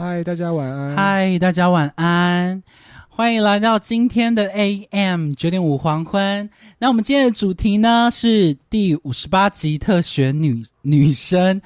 [0.00, 2.62] 嗨，大家晚安。，嗨，大家晚安，
[3.08, 6.48] 欢迎来到今天的 AM 九点五黄昏。
[6.78, 11.60] 那我们今天的主题呢是第五十八集特选女女生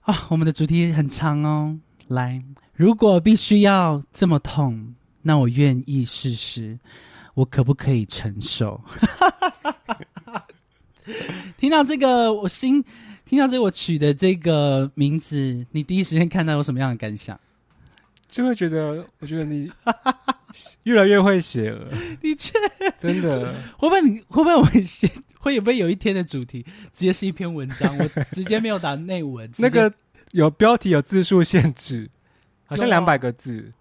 [0.00, 1.78] 啊，我们的主题很长哦。
[2.08, 2.42] 来，
[2.74, 6.76] 如果必须要这么痛，那我愿意试试，
[7.34, 8.82] 我可不可以承受？
[11.58, 12.84] 听到这个，我心
[13.26, 17.38] 听到这我取的这个名字，你第一时间看到有什么样的感想？
[18.28, 19.70] 就会觉得，我觉得你
[20.84, 22.52] 越来越会写了，的确，
[22.96, 23.52] 真的。
[23.76, 27.96] 会不会你会不会我们写会不会有一天的主题直接是一篇文章？
[27.98, 29.92] 我直接没有打内文， 那个
[30.30, 32.08] 有标题有字数限制，
[32.64, 33.72] 好像两百个字。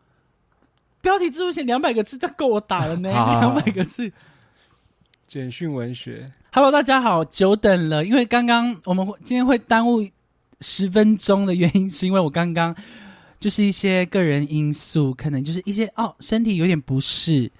[1.02, 4.12] 标题字数限两百个字，但够我打了呢，两百个字。
[5.28, 6.26] 简讯文学，
[6.56, 10.08] Hello，大家好，久等了，因为刚刚我们会今天会耽误
[10.62, 12.74] 十分钟的原因，是因为我刚刚
[13.42, 17.52] 就是一些个人因素，可能就是一些哦身体有点不适，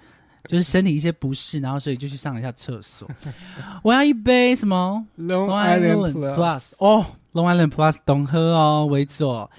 [0.44, 3.06] 就是身体一些不适，然后所以就去上了一下厕所。
[3.84, 6.72] 我要一杯什么 Long Island Plus Plus。
[6.78, 7.04] 哦
[7.34, 9.50] ，Long Island Plus 懂喝哦，维佐。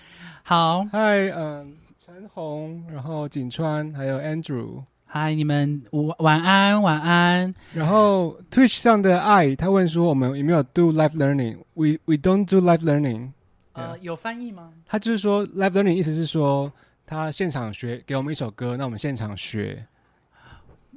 [0.42, 4.82] 好，嗨，嗯，陈红，然后景川，还有 Andrew。
[5.10, 7.56] 嗨，你们午晚安，晚安。
[7.74, 13.32] 然后 Twitch 上的爱，他问说我们有没有 do live learning？We we don't do live learning。
[13.72, 14.74] 呃，有翻译吗？
[14.86, 16.72] 他就是说 live learning 意思是说
[17.06, 19.88] 他现场学给我们一首歌，那我们现场学。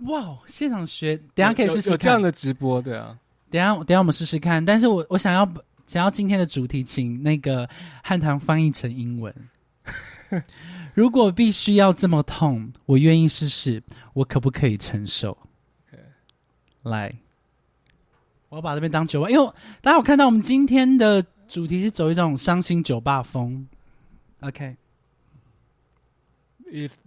[0.07, 3.17] 哇，现场学，等下可以有试试这样的直播的啊。
[3.49, 4.65] 等下，等下我们试试看。
[4.65, 5.49] 但是我我想要
[5.87, 7.69] 想要今天的主题，请那个
[8.03, 9.33] 汉唐翻译成英文。
[10.95, 15.37] 如果必须要这么痛，我愿意试试，我可不可以承受
[16.83, 17.15] 来，
[18.49, 23.69] 我要把这边当酒吧，因为大家有看到我们今天的主题是走一种伤心酒吧风。
[24.41, 24.77] OK，If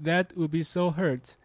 [0.03, 1.35] that would be so hurt,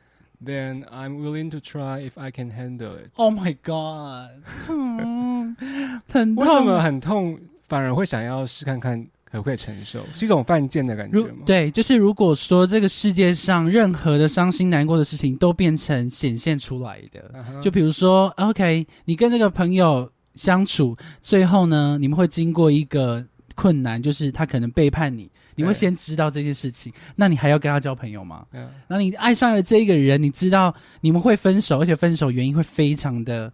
[0.44, 3.10] then I'm willing to try if I can handle it。
[3.14, 5.56] Oh my God，嗯
[6.08, 6.44] 很痛。
[6.44, 10.04] 为什么很痛，反而会想要试看看可不可以承受？
[10.14, 11.42] 是一种犯贱的感觉如吗？
[11.44, 23.24] 对，就是如果说这个世界上任何的伤心难过的事情都变成显现出来的，就比如说，OK，你跟这个朋友相处，最后呢，你们会经过一个
[23.54, 28.46] 困难，就是他可能背叛你，你会先知道这件事情，那你还要跟他交朋友吗？
[28.52, 33.52] 嗯那你爱上了这一个人，你知道你们会分手，而且分手原因会非常的，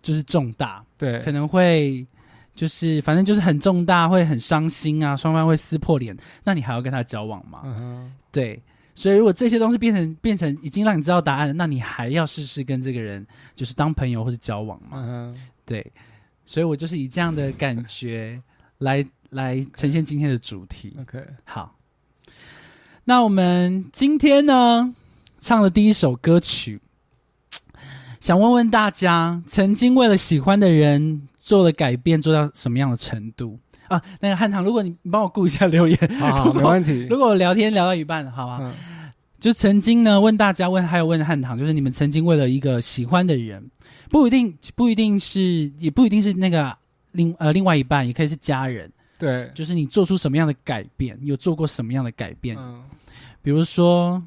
[0.00, 2.06] 就是重大，对，可能会
[2.56, 7.60] 就是反正就是很重大，会很伤心啊，双方会撕破脸，那你还要跟他交往吗？
[7.64, 8.60] 嗯哼，对，
[8.94, 13.24] 所以如果这些东西变成变成已经让你知道答案了，那你还要试试跟这个人
[13.54, 14.92] 就是当朋友或是交往吗？
[14.94, 15.92] 嗯哼，对，
[16.46, 18.40] 所以我就是以这样的感觉
[18.78, 20.96] 来 来呈现今天的主题。
[21.00, 21.76] OK，好，
[23.04, 24.94] 那我们今天呢
[25.40, 26.80] 唱的第一首歌曲，
[28.18, 33.56] 想问问大家，曾经为了喜欢的人做了改变，做到什么样的程度
[33.86, 34.02] 啊？
[34.18, 37.06] 那个汉唐，如果你你帮我顾一下留言，好好， 没问题。
[37.08, 38.74] 如果我聊天聊到一半，好啊，嗯
[39.38, 43.64] 就曾经呢问大家问，还有问汉唐，就是你们曾经为了一个喜欢的人，
[44.10, 46.76] 不一定不一定是，也不一定是那个
[47.12, 52.56] 另呃另外一半，也可以是家人，对，就是你做出什么样的改变，有做过什么样的改变？
[52.58, 52.82] 嗯
[53.40, 54.20] 比如说，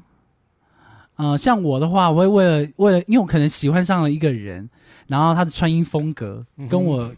[1.16, 4.66] 呃，像我的话，我会为了为了，因为我可能喜欢上了一个人，
[5.10, 7.12] 然后他的穿衣风格跟我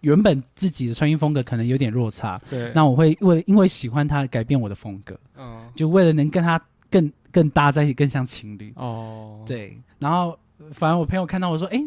[0.00, 6.60] 原本自己的穿衣风格可能有点落差，对，那我会为因为喜欢他改变我的风格，嗯，就为了能跟他
[6.90, 8.70] 更更搭在一起，更像情侣。
[8.76, 10.38] 哦，，对，然后
[10.72, 11.82] 反正我朋友看到我说：“哎、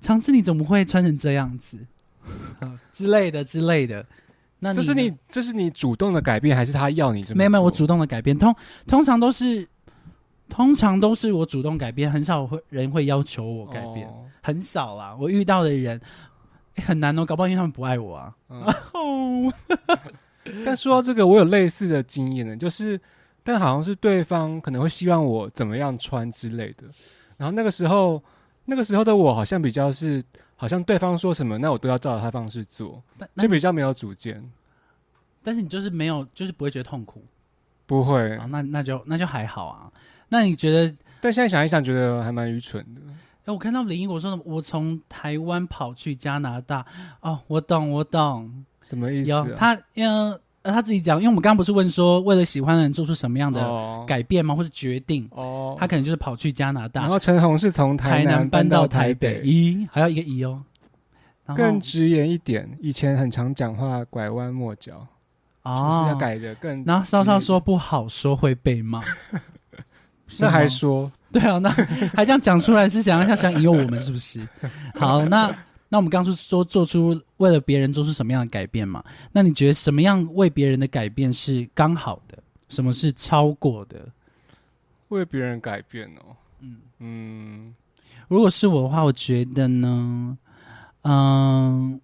[0.00, 1.78] 长治你怎么会穿成这样子？”
[2.94, 4.04] 之类的之类的。
[4.62, 7.38] 那这是你这是你主动的改变，还是他要你这么？
[7.38, 8.54] 没有没有，我主动的改变，通
[8.86, 9.66] 通常都是
[10.50, 15.16] 通常都是我主动改变，很少会人会要求我改变，哦很少啦。
[15.18, 16.00] 我遇到的人、
[16.74, 18.34] 诶很难哦，搞不好因为他们不爱我啊。
[18.48, 18.62] 嗯
[18.92, 19.52] 哦，
[20.64, 23.00] 但说到这个，我有类似的经验呢，就是，
[23.42, 26.84] 但好像是对方可能会希望我怎么样穿之类的，
[27.36, 28.22] 然后那个时候，
[28.64, 30.22] 那个时候的我好像比较是，
[30.56, 34.42] 好像对方说什么，那我都要照着他方式做，但那就比较没有主见，
[35.42, 37.22] 但是你就是没有，就是不会觉得痛苦
[37.90, 38.46] 不会啊，。
[38.48, 39.90] 那那就那就还好啊。
[40.28, 40.94] 那你觉得？
[41.20, 43.00] 但现在想一想，觉得还蛮愚蠢的。
[43.46, 46.86] 哎，我看到林英国说的，我从台湾跑去加拿大。
[47.20, 48.64] 哦，我懂，我懂。
[48.80, 49.54] 什么意思？
[49.56, 50.30] 他，嗯、
[50.62, 55.28] 呃，他自己讲，因为我们刚刚不是问说，为了喜欢的人做出什么样的哦改变吗，或是决定？
[55.32, 59.42] 哦，他可能就是跑去加拿大，然后陈红是从台南搬到台北。
[59.42, 60.62] 咦，还要一个咦哦。
[61.56, 65.04] 更直言一点，以前很常讲话拐弯抹角，
[65.64, 65.76] 就是
[66.08, 66.84] 要哦，改的更。
[66.84, 69.00] 然后少少说，不好说会被骂，
[70.28, 71.70] 是那还说对啊，那
[72.14, 74.46] 还这样讲出来是想要想引诱我们是不是？
[74.94, 75.54] 好，那
[75.88, 79.04] 那我们刚刚是说做出为了别人做出什么样的改变嘛？
[79.32, 82.38] 那你觉得什么样为别人的改变是刚好的？
[82.68, 84.08] 什么是超过的？
[85.08, 86.36] 为别人改变哦。
[86.60, 87.74] 嗯，嗯，
[88.28, 90.38] 如果是我的话，我觉得呢，
[91.02, 92.00] 嗯，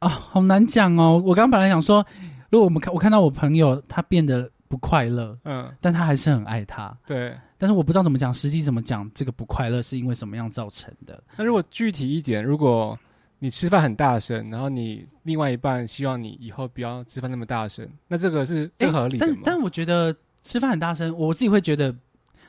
[0.00, 1.22] 啊，好难讲哦。
[1.24, 2.04] 我刚刚本来想说，
[2.50, 7.34] 如果我们看我看到我朋友他变得不快乐，嗯，但他还是很爱他，对。
[7.56, 11.22] 但是我不知道怎么讲，实际怎么讲这个不快乐是因为什么样造成的？
[11.36, 12.98] 那如果具体一点，如果
[13.38, 19.32] 你吃饭很大声，然后你另外一半希望你以后不要吃饭那么大声，那这个是这合理的吗？
[19.32, 21.94] 但是，但我觉得吃饭很大声，我自己会觉得。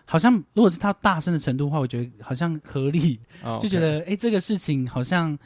[0.04, 5.38] 好像如果是他大声的程度的话，我觉得好像合理，哦就觉得哎、诶这个事情好像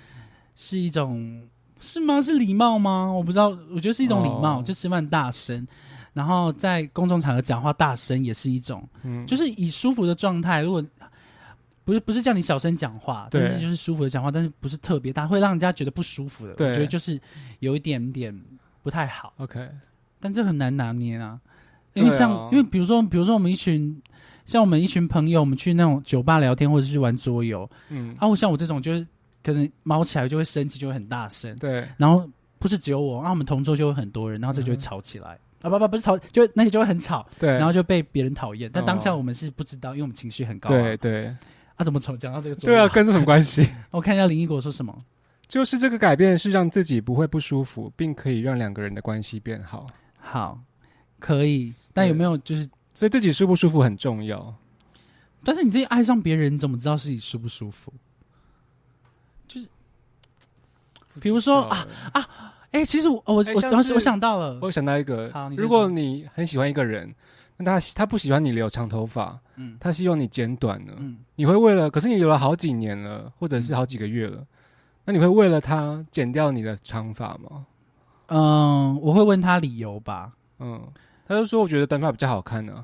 [0.55, 1.47] 是一种
[1.80, 2.22] 是吗？
[2.22, 3.12] 是礼貌吗？
[3.12, 4.63] 我不知道，我觉得是一种礼貌，哦。
[4.63, 5.68] 就吃饭大声，
[6.13, 10.83] 然后在公众场合讲话大声也是一种，嗯，就是以舒服的状态，如果
[11.83, 13.42] 不是不是叫你小声讲话，对。
[13.42, 17.19] 但是就是舒服的讲话，但是不是特别大，会让人家觉得不舒服的，我对觉得就是
[17.60, 18.33] 有一点点
[18.81, 19.69] 不太好，OK，
[20.19, 21.39] 但这很难拿捏啊，
[21.94, 24.01] 因为像、因为比如说比如说我们一群。
[24.45, 29.04] 像我们一群朋友，我们去那种酒吧聊天，或者是去玩桌游，嗯，啊，我像我这种就是
[29.45, 32.27] 可能毛起来就会生气，就会很大声，对，然后
[32.57, 38.68] 不是只有我，然后我们同桌就会很多人，然后这就会嗯吵起来、啊，不不不是吵，就那个就会很吵，对，然后就被别人讨厌。
[38.74, 40.71] 但当下哦我们是不知道，因为我们情绪很高、啊。
[40.71, 41.27] 对对
[41.75, 42.18] 啊，怎么吵？
[42.18, 43.69] 讲到这个桌对啊，跟这什么关系？
[43.92, 44.95] 我看一下林一国说什么。
[45.48, 49.86] 就是这个改变是让自己不会不舒服，并可以让两个人的关系变好，
[50.18, 50.59] 好，
[51.19, 52.68] 可以，但有没有就是？
[52.95, 54.56] 所以自己舒不舒服很重要。
[55.44, 57.94] 但是你自己爱上别人，你怎么知道自己舒不舒服？
[61.21, 62.27] 比如说啊啊，
[62.71, 67.13] 哎、其实我我我我哎像是我想到了，我想到一个如果你很喜欢一个人，
[67.57, 74.45] 那他他不喜欢你留长头发，嗯他希望你剪短了，嗯，你会为了，可是你留了好几年了，或者是好几个月了，
[75.06, 77.65] 那你会为了他剪掉你的长发吗？
[78.27, 80.34] 嗯，我会问他理由吧。
[80.60, 80.81] 嗯，
[81.27, 82.84] 他就说我觉得短发比较好看呢、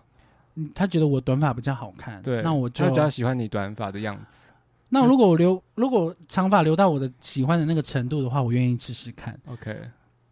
[0.56, 4.46] 嗯，他觉得我短发比较好看，对，那我就他比较喜欢你短发的样子。
[4.94, 9.40] 那如果我留如果长发留到我的喜欢的那个程度的话，我愿意试试看。
[9.48, 9.74] OK，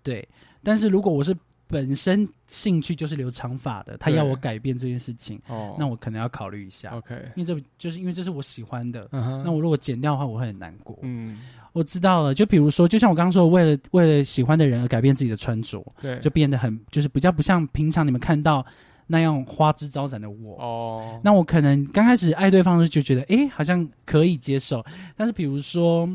[0.04, 0.28] 对，
[0.62, 1.34] 但是如果我是
[1.66, 9.08] 本身兴趣就是留长发的，他要我改变这件事情，哦，那我可能要考虑一下，OK，因为这就是因为这是我喜欢的。
[9.12, 10.98] 那我如果剪掉的话，我会很难过。
[11.04, 11.40] 嗯，
[11.72, 18.66] 我知道了，就比如说，就像我刚刚说，为了为了喜欢的人而改变自己的穿着，对，就变得很就是比较不像平常你们看到
[19.12, 20.56] 那样花枝招展的我。
[20.60, 24.86] 哦，那我可能刚开始爱对方时就觉得，诶，好像可以接受。
[25.18, 26.08] 但是比如说，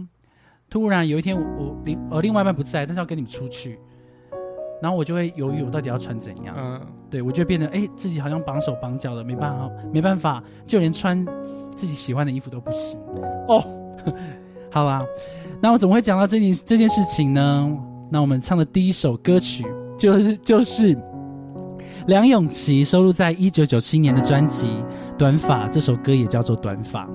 [0.71, 3.77] 突然有一天我我另呃另外一半不在，但是要跟你们出去，
[4.81, 6.55] 然后我就会犹豫我到底要穿怎样。
[6.57, 11.27] 嗯，对我就会变得，诶，自己好像绑手绑脚的，没办法没办法，就连穿
[11.77, 12.99] 自己喜欢的衣服都不行。
[13.49, 13.65] 哦，
[14.71, 15.05] 好啦，
[15.61, 17.77] 那我怎么会讲到这件这件事情呢？
[18.11, 19.65] 那我们唱的第一首歌曲
[19.99, 20.97] 就是就是
[22.07, 24.67] 梁咏琪收录在一九九七年的专辑
[25.17, 27.07] 《短发》，这首歌也叫做《短发》。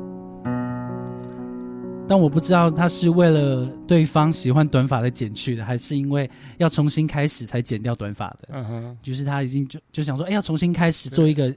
[2.07, 6.27] 但我不知道他是为了对方喜欢短发才剪去的，还是因为
[6.57, 8.49] 要重新开始才剪掉短发的。
[8.51, 11.55] 嗯哼，就是他已经就就想说，哎，要重新开始做一个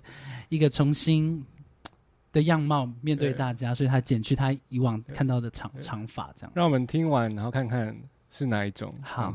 [0.50, 1.42] 一个重新
[2.32, 6.52] 的样貌面对对大家，所以他剪去他以往看到的长长发这样。
[6.54, 7.96] 让我们听完，然后看看
[8.30, 8.94] 是哪一种。
[9.00, 9.34] 好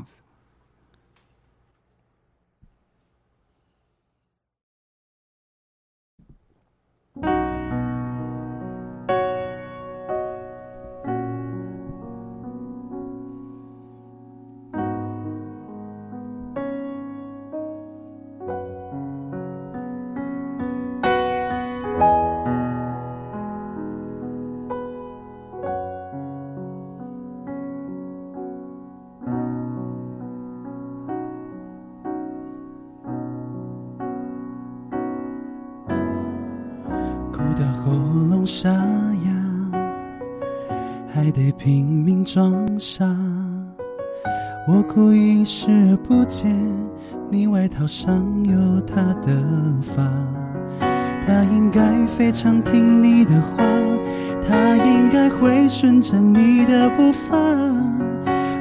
[56.00, 57.36] 着你的步伐，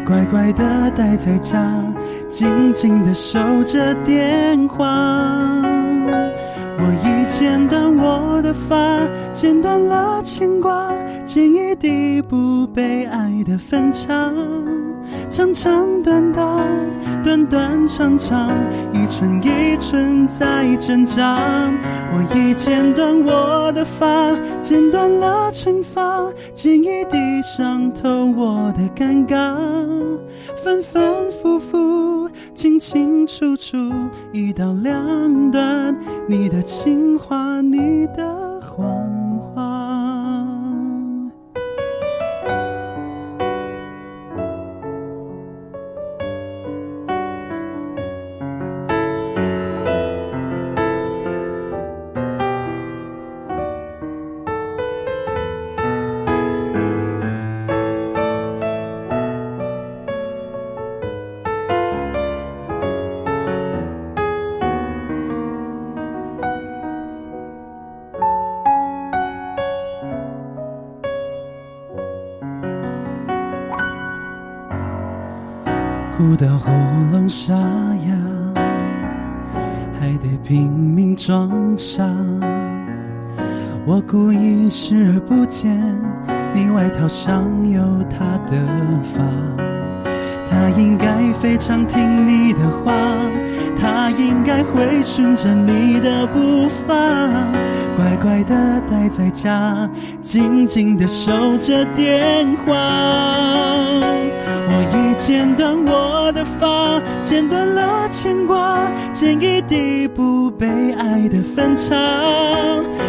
[0.05, 1.59] 乖乖的待在家，
[2.29, 4.85] 静静的守着电话。
[6.79, 8.75] 我已剪短我的发，
[9.33, 10.91] 剪断了牵挂，
[11.25, 14.31] 剪一地不被爱的分岔，
[15.29, 16.65] 长长短短，
[17.23, 18.49] 短短长长，
[18.93, 21.39] 一寸一寸在挣扎。
[22.13, 24.07] 我已剪短我的发，
[24.61, 29.55] 剪断了惩罚，剪一地伤透我的尴尬，
[30.63, 33.77] 反反复复，清清楚楚，
[34.31, 35.95] 一刀两断，
[36.27, 38.87] 你的情话，你的谎
[76.37, 76.71] 到喉
[77.11, 78.13] 咙沙哑，
[79.99, 82.03] 还得拼命装傻。
[83.87, 85.75] 我故意视而不见，
[86.53, 88.55] 你外套上有他的
[89.01, 89.23] 发。
[90.47, 92.93] 他应该非常听你的话，
[93.75, 96.93] 他应该会顺着你的步伐，
[97.95, 99.89] 乖乖的待在家，
[100.21, 102.75] 静静的守着电话。
[104.69, 105.96] 我已剪断我
[106.27, 111.95] 我的发，剪断了牵挂，剪一地不被爱的分岔，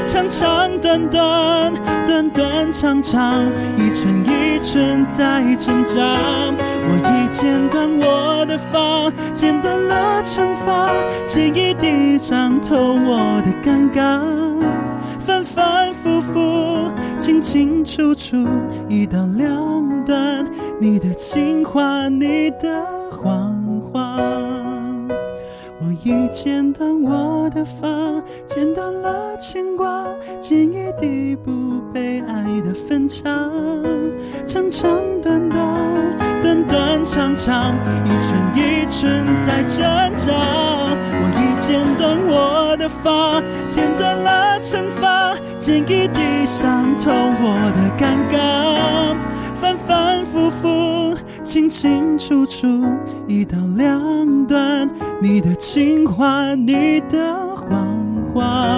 [0.07, 1.73] 长长短短，
[2.07, 3.45] 短短长长，
[3.77, 6.01] 一寸一寸在挣扎。
[6.01, 10.89] 我已剪断我的发，剪断了惩罚，
[11.27, 14.23] 剪一地伤透我的尴尬。
[15.19, 18.37] 反反复复，清清楚楚，
[18.89, 20.47] 一刀两断，
[20.79, 22.87] 你的情话，你的
[23.21, 24.17] 谎话。
[25.81, 27.89] 我已剪断我的发，
[28.47, 30.05] 剪断了牵挂，
[30.41, 33.25] 剪一地不被爱的分岔，
[34.47, 35.59] 长长短短，
[36.43, 40.33] 短短长长，一寸一寸在挣扎。
[41.21, 49.08] 我已剪断我的发，剪断了惩罚，剪一地伤透我的尴尬。
[51.49, 52.67] 清清楚楚，
[53.26, 54.87] 一刀两断，
[55.23, 57.88] 你的情话，你的谎
[58.35, 58.69] 话，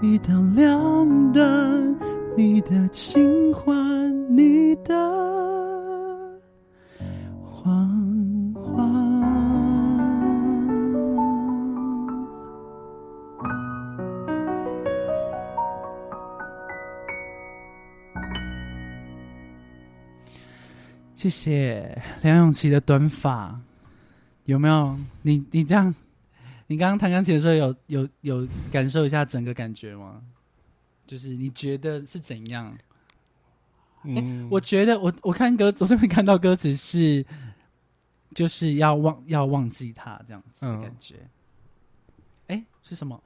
[0.00, 1.96] 一刀两断，
[2.34, 3.74] 你的情话，
[4.26, 4.94] 你的
[21.22, 23.56] 谢谢梁咏琪的短发，
[24.46, 24.98] 有没有？
[25.22, 25.94] 你你这样，
[26.66, 30.20] 你刚刚弹钢琴的时候有有有感受一下整个感觉吗？
[31.06, 32.76] 就是你觉得是怎样？
[34.02, 37.24] 嗯，我觉得我我看歌，我这边看到歌词是，
[38.34, 41.14] 就是要忘要忘记他这样子的感觉。
[42.48, 43.22] 哎、是什么？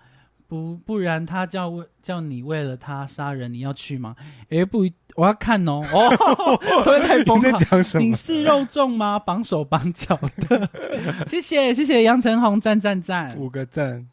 [0.46, 4.14] 不不然他叫为叫你为了他杀人，你要去吗？
[4.50, 5.80] 哎、不一，我要看哦。
[5.92, 7.64] 哦，会不会太疯你在狂？
[7.64, 8.04] 讲什么？
[8.04, 9.18] 你是肉粽吗？
[9.18, 10.18] 绑手绑脚
[10.48, 10.68] 的。
[11.26, 13.34] 谢谢谢谢杨晨红，赞赞赞。
[13.38, 14.06] 五个赞。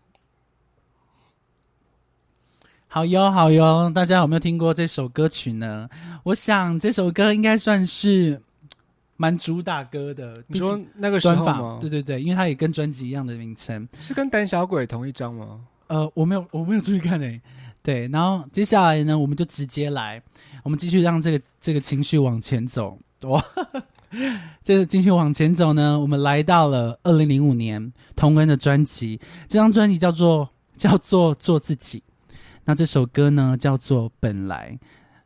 [2.87, 5.89] 好哟，好哟，大家有没有听过这首歌曲呢？
[6.23, 8.39] 我想这首歌应该算是
[9.17, 10.43] 蛮主打歌的。
[10.47, 11.77] 你说那个时候吗？
[11.81, 13.87] 对对对，因为它也跟专辑一样的名称。
[13.97, 15.59] 是跟胆小鬼同一张吗？
[15.87, 17.41] 呃，我没有，我没有注意看诶、
[17.83, 20.23] 对，然后接下来呢，我们就直接来，
[20.63, 22.97] 我们继续让这个这个情绪往前走。
[23.23, 23.43] 哇，
[24.63, 32.01] 这个继续往前走呢，我们来到了二零零五年同恩的专辑，这张专辑叫做叫做做自己。
[32.63, 34.79] 那这首歌呢叫做本来。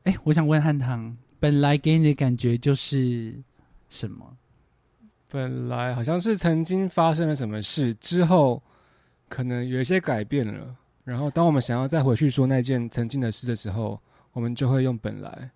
[0.03, 3.35] 哎，我想问汉唐，本来给你的感觉就是
[3.89, 4.25] 什么？
[5.29, 8.63] 本来好像是曾经发生了什么事之后，
[9.29, 10.75] 可能有一些改变了。
[11.07, 13.97] 然后，当我们想要再回去说那件曾经的事的时候，
[14.33, 15.49] 我们就会用本来。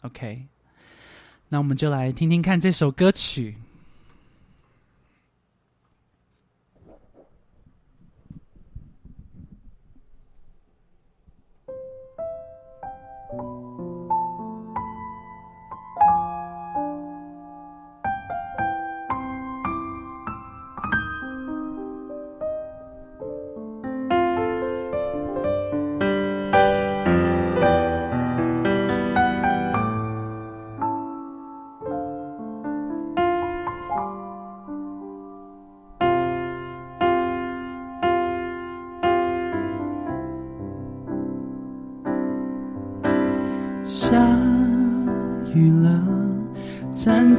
[0.00, 0.44] OK，
[1.48, 3.56] 那我们就来听听看这首歌曲。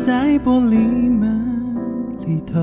[0.07, 1.37] 在玻璃门
[2.25, 2.57] 里头，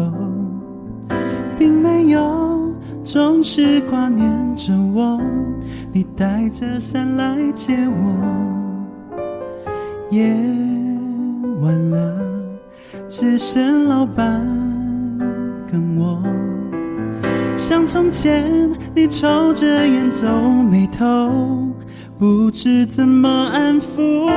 [1.58, 2.72] 并没有
[3.04, 5.20] 总是挂念着我。
[5.92, 9.20] 你带着伞来接我，
[10.08, 10.34] 夜
[11.60, 12.18] 晚了，
[13.08, 14.40] 只剩老板
[15.70, 16.22] 跟我。
[17.58, 18.50] 像从前，
[18.94, 20.26] 你抽着烟皱
[20.62, 21.04] 眉头，
[22.18, 24.30] 不知怎么安抚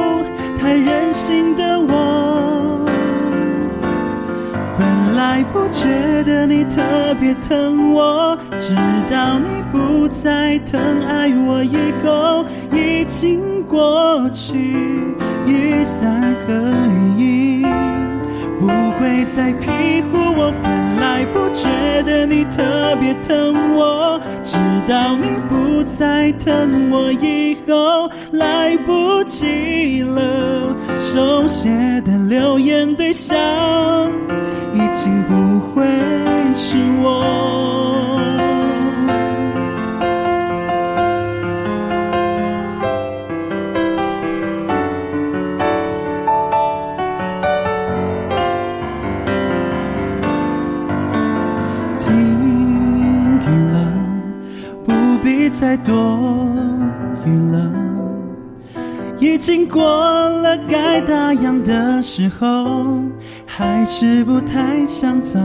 [0.60, 2.67] 太任性的我。
[5.18, 8.76] 来不觉得你特别疼我，直
[9.10, 14.54] 到你不再疼爱我以后，已经过去。
[15.48, 16.54] 雨伞和
[17.18, 17.66] 雨衣
[18.60, 18.68] 不
[19.00, 20.54] 会再庇护我。
[20.62, 21.68] 本来不觉
[22.04, 30.76] 得你特别疼我，直到你不再疼我以后，来不及了。
[30.96, 31.70] 手写
[32.02, 33.36] 的留言对象
[35.08, 35.86] 已经不会
[36.54, 37.24] 是我。
[52.02, 52.12] 停
[53.40, 53.78] 雨了，
[54.84, 54.92] 不
[55.24, 56.20] 必再多
[57.26, 57.72] 雨了。
[59.20, 63.00] 已经过了该打烊的时候，
[63.58, 65.40] 还是不太想走，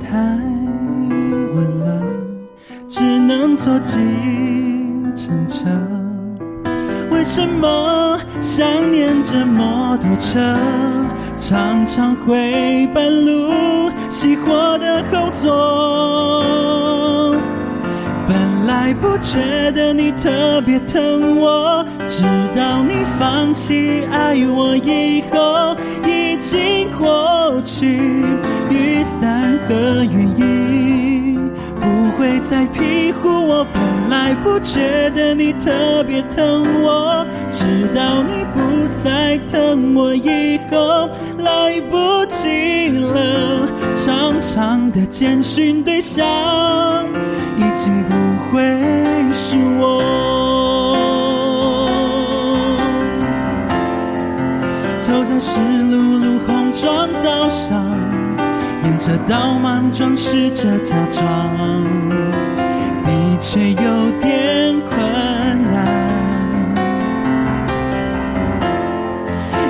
[0.00, 2.02] 太晚了，
[2.88, 4.00] 只能坐计
[5.14, 5.68] 程车。
[7.10, 10.56] 为什么想念这摩托车，
[11.36, 13.52] 常常会半路
[14.08, 17.36] 熄火的后座？
[18.26, 22.24] 本来不觉得你特别疼我，直
[22.56, 25.76] 到你放弃爱我以后，
[26.48, 27.98] 经过去。
[28.70, 31.36] 雨伞和雨衣
[31.80, 31.84] 不
[32.16, 33.66] 会再庇护我。
[33.74, 43.68] 本来不觉得你特别疼我，直到你不再疼我以后，来不及了。
[43.92, 46.24] 长长的简讯对象
[47.56, 48.62] 已经不会
[49.32, 50.14] 是我。
[55.00, 56.05] 走在湿路
[56.86, 57.84] 漉红砖道上，
[58.84, 61.84] 沿着道慢装饰着假装，
[63.02, 64.96] 的确有点困
[65.68, 65.76] 难。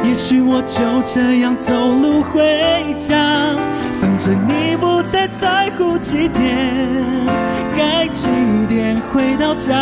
[0.05, 3.57] 也许我就这样走路回家，
[3.99, 6.71] 反正你不再在乎几点，
[7.75, 8.29] 该几
[8.69, 9.75] 点回到家。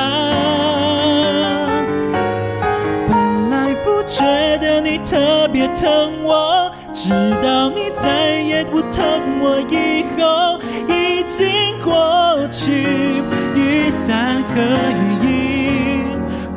[3.08, 4.24] 本来不觉
[4.58, 6.63] 得你特别疼我，
[7.04, 7.10] 直
[7.42, 9.02] 到你再也不疼
[9.42, 11.46] 我以后，已经
[11.84, 13.20] 过去。
[13.54, 14.62] 雨伞和
[15.02, 16.00] 雨衣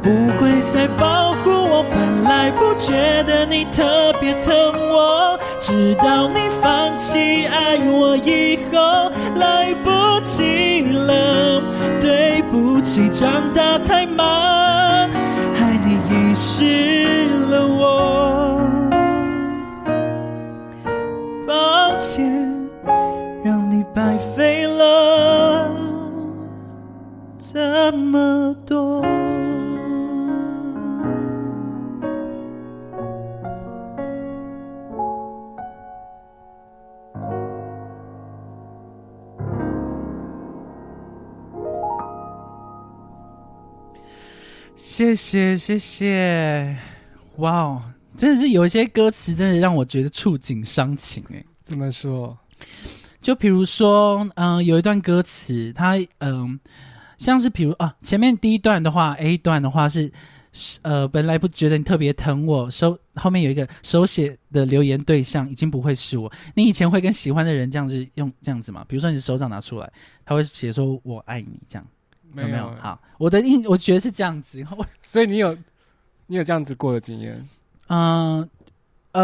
[0.01, 1.83] 不会再保护我。
[1.91, 4.55] 本来不觉得你特别疼
[4.89, 11.62] 我，直到你放弃爱我以后，来不及了，
[11.99, 15.10] 对不起长大太慢，
[15.53, 18.37] 害你遗失了我。
[23.97, 25.75] 白费了
[27.39, 29.01] 这么多。
[44.75, 46.77] 谢谢谢谢，
[47.38, 47.81] 哇哦，
[48.15, 51.43] 真的是有一些歌词，真的让我觉得触景伤情哎。
[51.63, 52.38] 怎么说？
[53.21, 56.60] 就比如说，嗯、有一段歌词，它嗯、
[57.17, 60.12] 像是比如啊，前面第一段的话，A 段的话是，
[60.84, 66.32] 呃，本来不觉得你特别疼我，手后面有一个手写的留言对象已经不会是我。
[66.56, 68.86] 你以前会跟喜欢的人这样子用这样子吗？
[68.88, 69.91] 比如说你手掌拿出来，
[70.25, 71.88] 他会写说我爱你这样，
[72.36, 72.73] 有没有？
[72.80, 74.63] 好，我的印我觉得是这样子。
[74.77, 75.58] 我所以你有
[76.27, 77.43] 你有这样子过的经验？
[77.88, 78.39] 嗯。
[78.41, 78.49] 呃，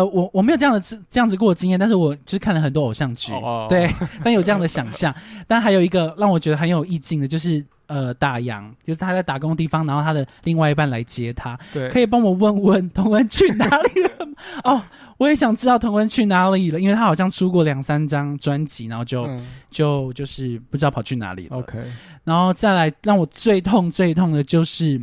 [0.01, 0.79] 我我没有这样的
[1.09, 5.13] 这样子过的经验，但是我就是看了很多偶像剧，哦对，但有这样的想象。
[5.45, 14.33] 但还有一个让我觉得很有意境的，就是呃，打烊，就是他在打工的地方，然后他的另外一半来接他，对，可以帮我问问童文去哪里了吗？
[14.63, 14.81] 哦，
[15.17, 21.57] 我也想知道童文去哪里了，因为他好像出过两三张专辑，然后就、嗯就就是不知道跑去哪里了。
[21.57, 21.77] OK，
[22.23, 24.99] 然后再来让我最痛最痛的就是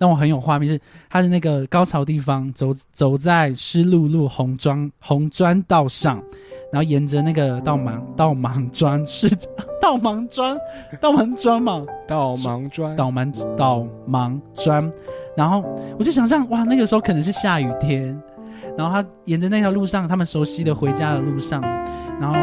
[0.00, 6.16] 让我很有画面，是他的那个高潮地方，走走在湿漉漉红砖红砖道上，
[6.72, 9.28] 然后沿着那个道盲道盲砖是
[9.78, 10.58] 道盲砖
[11.02, 14.90] 道盲砖嘛，道盲砖，道盲道盲砖，
[15.36, 15.62] 然后
[15.98, 18.18] 我就想象哇，那个时候可能是下雨天，
[18.78, 21.60] 然后他沿着那条路上，他们熟悉的回家的路上，
[22.18, 22.34] 然后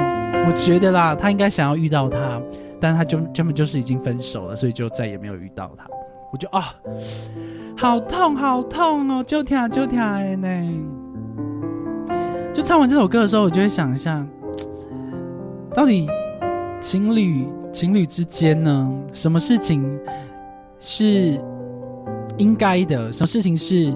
[0.48, 2.39] 我觉得啦，他应该想要遇到他，
[2.80, 5.88] 但是他就根本就是已经分手了，所以就再也没有遇到他。
[6.31, 6.73] 我就啊，
[7.77, 10.47] 好痛好痛哦，就跳就跳哎呢。
[12.53, 14.25] 就唱完这首歌的时候，我就会想一下，
[15.73, 16.09] 到底
[16.81, 19.99] 情侣情侣之间呢，什么事情
[20.79, 21.39] 是
[22.37, 23.11] 应该的？
[23.11, 23.93] 什么事情是，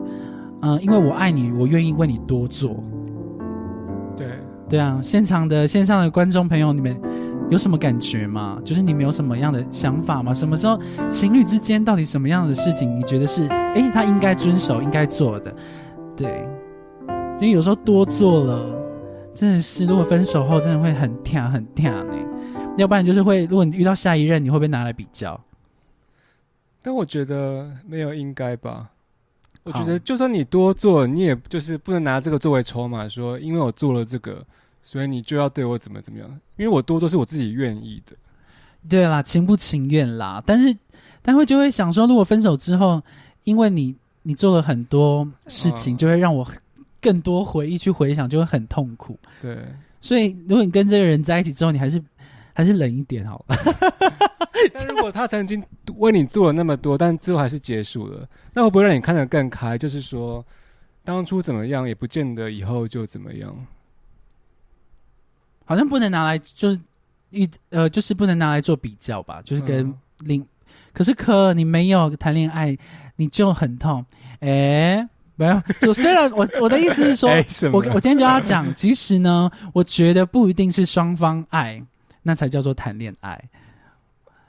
[0.62, 2.84] 嗯、因为我爱你，我愿意为你多做。
[4.16, 4.28] 对，
[4.70, 6.96] 对啊，现场的线上的观众朋友，你们
[7.52, 8.62] 有什么感觉吗？
[8.64, 10.34] 就是你们有什么样的想法吗？
[10.34, 15.54] 什么时候情侣之间到底什么样的事情，你觉得是诶，他应该遵守、应该做的？
[16.16, 16.48] 对，
[17.36, 18.66] 因为有时候多做了，
[19.34, 22.14] 真的是如果分手后真的会很跳很跳呢。
[22.78, 25.38] 要不然就是会，如果你遇到下一任，你会不会拿来比较？
[26.82, 28.92] 但我觉得没有应该吧。
[29.64, 34.42] 我觉得就算你多做，你也就是不能拿这个作为筹码，说因为我做了这个，
[34.82, 36.30] 所以你就要对我怎么怎么样。
[36.58, 38.16] 因为我多都是我自己愿意的。
[38.90, 40.76] 对啦，情不情愿啦，但是
[41.22, 43.02] 但会就会想说，如果分手之后，
[43.44, 46.48] 因为你你做了很多事情，嗯就会让我
[47.00, 49.20] 更多回忆去回想，就会很痛苦。
[49.40, 49.58] 对，
[50.02, 52.02] 所以，如果你跟这个人在一起之后，你还是
[52.54, 53.56] 还是冷一点好了。
[54.74, 55.64] 但如果他曾经
[55.98, 59.78] 为你做了那么多，但最后还是结束了，那会不会让你看得更开？
[59.78, 60.44] 就是说，
[61.04, 63.56] 当初怎么样，也不见得以后就怎么样。
[65.72, 66.80] 好像不能拿来就是
[67.30, 70.46] 一呃，就是不能拿来做比较吧，就是跟嗯另。
[70.92, 72.78] 可是可你没有谈恋爱，
[73.16, 74.06] 你就很痛。
[74.42, 75.08] 哎，
[75.38, 77.30] 没有，就虽然我我的意思是说，
[77.72, 81.82] 我我今天就要讲，其实呢，我觉得不一定是双方爱，
[82.24, 83.42] 那才叫做谈恋爱。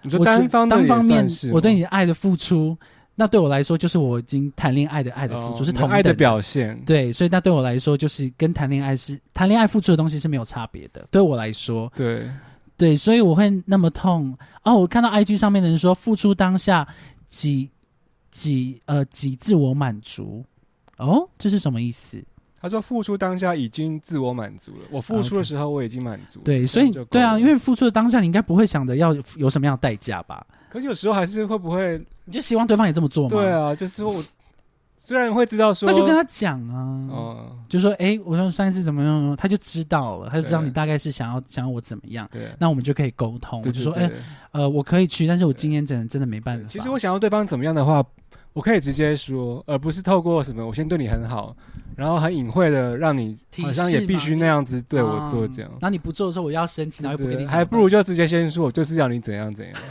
[0.02, 2.76] 你说我单方单方面，我对你的爱的付出，
[3.22, 6.12] 那对我来说就是我已经谈恋爱的爱的付出、哦是同爱的。
[6.12, 6.76] 表现。
[6.84, 11.06] 对，所以那对我来说，就是跟谈恋爱是谈恋爱付出的东西是没有差别的。
[11.12, 12.28] 对我来说，对，
[12.76, 14.74] 对，所以我会那么痛哦。
[14.74, 16.84] 我看到 IG 上面的人说，付出当下
[17.28, 17.70] 几
[18.32, 20.44] 几呃几自我满足，
[20.96, 22.20] 哦，这是什么意思？
[22.60, 26.44] 他说付出当下已经自我满足了，我付出的时候我已经满足了。
[26.44, 30.46] 对，这所以对啊，因为付出的当下，你应该不会想着要有有什么样的代价吧？
[30.72, 32.02] 可是有时候还是会不会？
[32.24, 33.28] 你就希望对方也这么做吗？
[33.28, 34.24] 对，啊，就是我
[34.96, 37.06] 虽然会知道说，那就跟他讲啊。
[37.10, 43.60] 哦，就说，哎、我说上一次怎么样，他就知道了，他就知道你大概是想要想要我怎么样，对，那我们就可以沟通。
[43.66, 44.10] 我就说，哎、
[44.52, 46.64] 呃，我可以去，但是我今天真的真的没办法。
[46.66, 48.02] 其实我想要对方怎么样的话，
[48.52, 51.56] 我可以直接说，而不是透过什么我先对你很好，
[51.96, 55.78] 然后很隐晦的让你提好像也必须那样子对我做这样嗯。
[55.80, 59.74] 然后你不做的时候，我要生气，然后又不跟你讲，还不如就直接先说，我就是要你怎样怎样。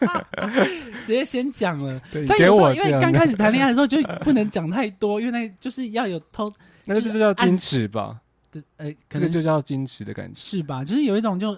[1.06, 2.00] 直接先讲了。
[2.10, 6.50] 对，你给但有时候因我这样的，为刚开始谈恋爱的时候就不能讲太多，因为那就是要有偷
[6.84, 8.18] 那就是叫矜持吧，
[8.50, 10.40] 对，呃，可这个能就叫矜持的感觉。
[10.40, 10.82] 是吧？
[10.84, 11.56] 就是有一种就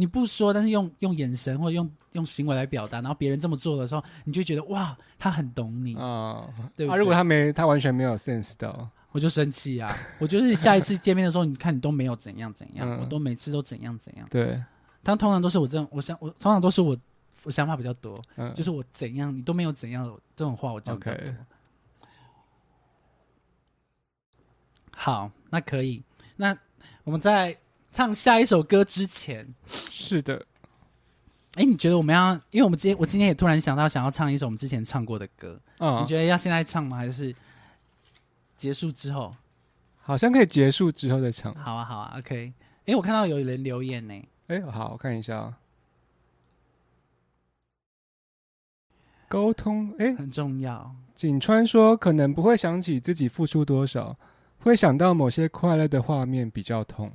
[0.00, 6.94] 你不说，但是用用眼神或者用用行为来表达，然后别人这么做的时候，你就觉得哇，他很懂你，啊，对不对？
[6.94, 9.94] 啊，如果他没，他完全没有 sense 到，我就生气啊！
[10.18, 14.26] 我就是下一次见面的时候，你看你都没有怎样怎样，嗯我都每次都怎样怎样。
[14.30, 14.58] 对，
[15.02, 16.96] 但通常都是我这样，我想我通常都是我
[17.42, 21.34] 我想法比较多，嗯，就是我怎样你都没有怎样这种话我讲比较 OK 多。
[24.96, 26.02] 好，那可以。
[26.36, 26.56] 那
[27.04, 27.56] 我们在
[27.92, 29.52] 唱下一首歌之前，
[29.90, 30.46] 是的，
[31.54, 32.34] 哎，你觉得我们要？
[32.50, 36.96] 因为我们今天我今天也突然想到想要唱一首我们之前唱过的歌，嗯你，觉得要现在唱吗？
[36.96, 37.34] 还是
[38.56, 39.34] 结束之后？
[40.02, 41.54] 好像可以结束之后再唱。
[41.54, 42.52] 好啊，好啊，OK。
[42.86, 45.54] 哎，我看到有人留言呢，哎，好，我看一下，
[49.28, 50.94] 沟通，哎，很重要。
[51.14, 54.16] 景川说，可能不会想起自己付出多少，
[54.60, 57.12] 会想到某些快乐的画面比较痛。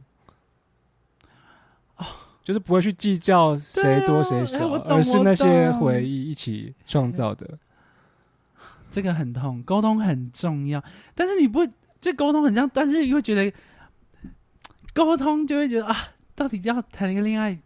[2.44, 7.58] 就是不会去计较谁多谁少，而是那些回忆一起创造的。
[8.92, 10.82] 这个很痛，沟通很重要。
[11.16, 11.68] 但是你不，
[12.00, 13.52] 这沟通很像，但是又会觉得
[14.94, 17.60] 沟通就会觉得啊，到底要谈一个恋爱，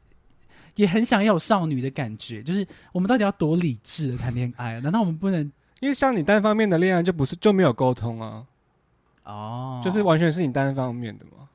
[0.76, 4.80] 也很想要有少女的感觉，就是我们到底要多理智的谈恋爱啊？
[4.80, 5.40] 难道我们不能
[5.82, 8.46] 因为像你单方面的恋爱，就不是就没有沟通啊，
[9.26, 9.82] 哦？
[9.84, 11.50] 就是完全是你单方面的嘛，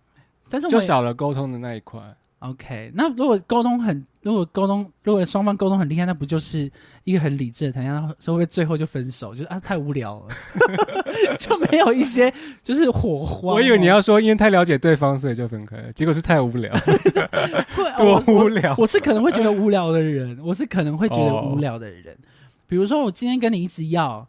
[0.50, 2.00] 但是我就少了沟通的那一块。
[2.50, 2.90] OK。
[2.94, 6.70] 那如果沟通很，如果沟通，如果双方沟通很厉害，那不就是
[7.04, 9.34] 一个很理智的谈恋爱，会不会最后就分手？
[9.34, 10.28] 就是啊，太无聊了，
[11.38, 13.54] 就没有一些就是火花。
[13.54, 16.72] 我以为你要说因为太了解对方，所以就分开了，结果是太无聊，
[17.74, 18.74] 会 多无聊。
[18.78, 22.16] 我是可能会觉得无聊的人，我是可能会觉得哦无聊的人。
[22.66, 24.26] 比如说，我今天跟你一直要，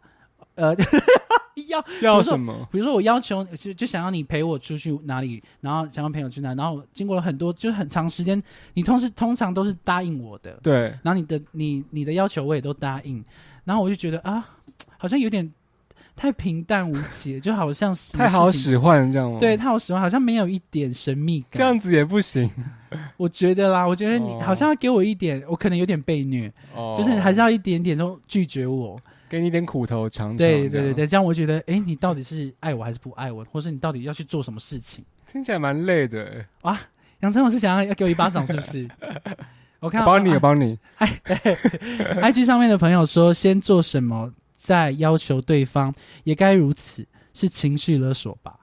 [0.56, 0.74] 呃，
[1.68, 2.68] 要，要什么？
[2.70, 8.42] 比如说我要求就就想要你陪我出去哪里，然后想要朋友去哪，然后经过了很多就是很长时间，
[8.74, 13.22] 你通是通常都是答应我的，对，然后你的你你的要求我也都答应，
[13.64, 14.46] 然后我就觉得啊，
[14.98, 15.50] 好像有点
[16.14, 19.38] 太平淡无奇，就好像是太好使唤这样吗？
[19.38, 21.48] 对，太好使唤，好像没有一点神秘感。
[21.52, 22.50] 这样子也不行。
[23.18, 28.98] 我觉得啦，我觉得你哦好像要给我一点，我可能有点被虐，哦就是还是要一点点都拒绝我。
[29.28, 35.04] 给你一点苦头尝对对对对，这样我觉得，哎，你到底是爱我还是不爱我，或是你到底要去做什么事情？
[35.30, 36.46] 听起来蛮累的欸。
[36.62, 36.80] 啊，
[37.20, 38.88] 杨丞琳是想要要给我一巴掌，是不是？
[39.80, 40.78] 我看帮你，我啊帮你。
[40.96, 41.20] 哎
[42.32, 45.92] IG 上面的朋友说，先做什么，再要求对方，
[46.24, 48.58] 也该如此，是情绪勒索吧？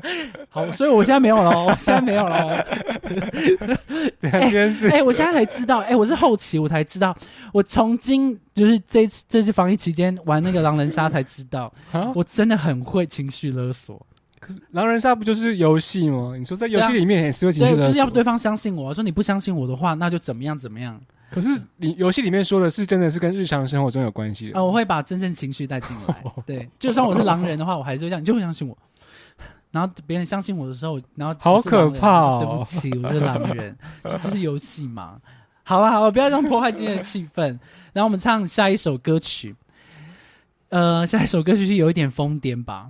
[0.48, 2.64] 好，所以我现在没有了哦，我现在没有了哦。
[4.20, 7.16] 对啊，今天是哎、我现在才知道，哎、我是后期我才知道，
[7.52, 14.00] 我从今就是这次这次防疫期间玩那个狼人杀才知道，啊，我真的很会情绪勒索。
[14.72, 16.34] 狼人杀不就是游戏吗？
[16.36, 21.00] 你说在游戏里面也是会情绪对，勒索，就是要对方相信我，说你不相信我的话，那就怎么样怎么样
[21.30, 26.22] 可是你游戏里面说的是真的是跟日常生活中有关系的啊、我会把真正情绪带进来。
[26.44, 28.76] 对，就算我是狼人的话，我还是会这样，你就会相信我。
[29.72, 35.20] 然后别人相信我的时候，然后好可怕哦对不起，我是狼人， 就这是游戏嘛。
[35.64, 37.58] 好了好了，不要这样破坏今天的气氛。
[37.92, 39.54] 然后我们唱下一首歌曲，
[40.68, 42.88] 呃，下一首歌曲是有一点疯癫吧，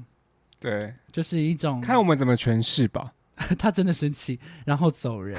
[0.61, 3.13] 对，就是一种看我们怎么诠释吧。
[3.59, 5.37] 他真的生气，然后走人。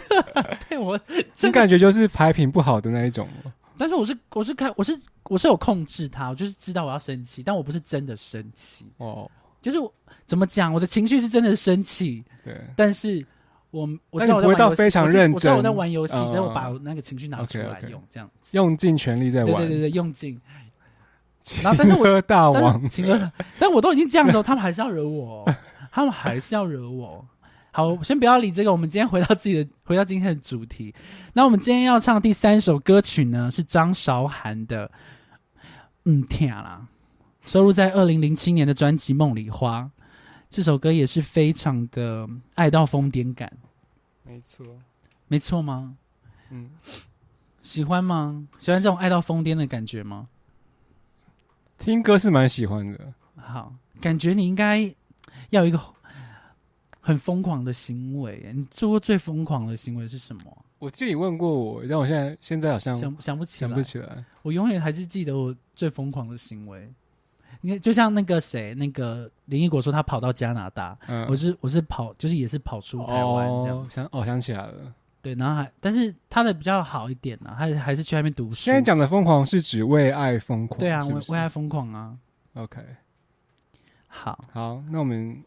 [0.68, 3.28] 对我这真，感觉就是牌品不好的那一种
[3.76, 8.86] 但是我是我是看我是我是有控制他，我就是知道我要生气，但我不是真的生气。
[8.96, 9.92] 哦，就是我
[10.26, 13.24] 怎么讲，我的情绪是真的生气，对，但是
[13.70, 18.28] 我我但知道我在玩游戏我知认我知道我在玩游戏，嗯但我把我那个情绪拿出来用，这样。
[18.50, 19.56] 用尽全力在玩。
[19.56, 20.38] 对对对对，用尽。
[21.62, 25.54] 然后但是我喝大但王是，情歌，但我都已经这样了，他们还是要惹我哦，
[25.92, 27.24] 他们还是要惹我。
[27.70, 30.92] 好，先不要理这个，我们今天回到自己的，回到今天的主题。
[31.32, 34.88] 那我们今天要唱第三首歌曲呢，是张韶涵的
[36.04, 36.84] 《嗯天啦》，
[37.48, 39.82] 收录在二零零七年的专辑《梦里花》。
[40.48, 43.52] 这首歌也是非常的爱到疯癫感，
[44.22, 44.64] 没错，
[45.28, 45.96] 没错吗？
[46.50, 46.70] 嗯，
[47.60, 48.46] 喜欢吗？
[48.58, 50.28] 喜欢这种爱到疯癫的感觉吗？
[51.78, 53.12] 听歌是蛮喜欢的。
[53.36, 54.82] 好，感觉你应该
[55.50, 55.78] 要有一个
[57.00, 58.50] 很疯狂的行为。
[58.54, 60.64] 你做过最疯狂的行为是什么？
[60.78, 64.24] 我记得你问过我，但我现在现在好像想想不起来，想不起来。
[64.42, 66.90] 我永远还是记得我最疯狂的行为。
[67.60, 74.92] 你看，就像那个谁，那个林一国说他跑到加拿大，嗯，我是我是跑，就是也是跑出台湾这样哦，想哦想起来了。
[75.22, 78.72] 对，然后还但是他的比较好一点啊，他还是去那边读书现。
[78.72, 82.14] 在讲的疯狂是指为爱疯狂，对啊，是是为为爱疯狂啊。
[82.54, 82.80] OK，
[84.06, 85.42] 好，好，那我们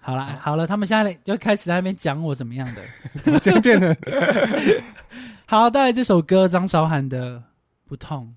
[0.00, 2.82] 好了好了，他们现在就开始在那边讲我怎么样的。
[3.22, 3.96] 怎么今天变成
[5.46, 7.38] 好，带来这首歌张韶涵的
[7.86, 8.34] 《不痛》。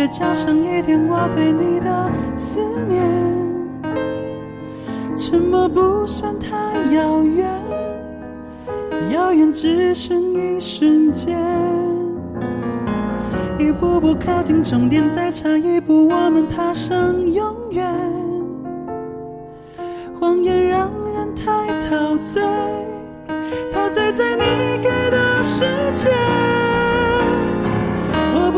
[0.00, 2.58] 觉，加上一点我对你的思
[2.88, 3.04] 念，
[5.16, 6.56] 沉默不算太
[6.92, 7.46] 遥远，
[9.10, 11.38] 遥远只剩一瞬间。
[13.58, 17.86] 一步步靠近终点，再差一步，我们踏上永远。
[20.18, 22.42] 谎言让人太陶醉，
[23.70, 26.08] 陶醉在你给的世界。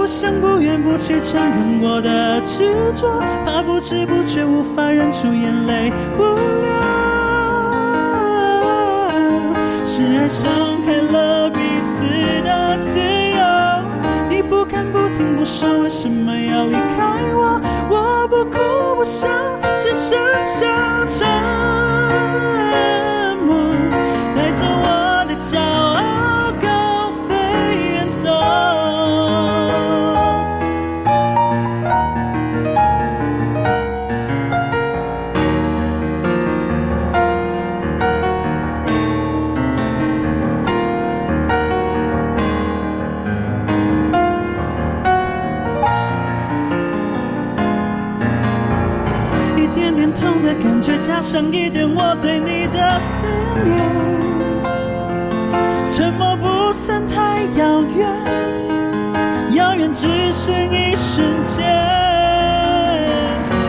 [0.03, 6.73] 不想不愿不去承认我的执着，怕不知不觉无法忍住眼泪不流，
[9.85, 10.51] 是爱伤
[10.85, 12.03] 害了彼此
[12.43, 13.41] 的自由。
[14.29, 17.61] 你不看不听不说，为什么要离开我？
[17.89, 18.59] 我不哭
[18.97, 19.29] 不笑，
[19.79, 21.29] 只剩下沉
[51.23, 53.27] 上一点我对你的思
[53.65, 53.73] 念，
[55.87, 58.07] 沉默不算太遥远，
[59.55, 61.65] 遥远只剩一瞬间。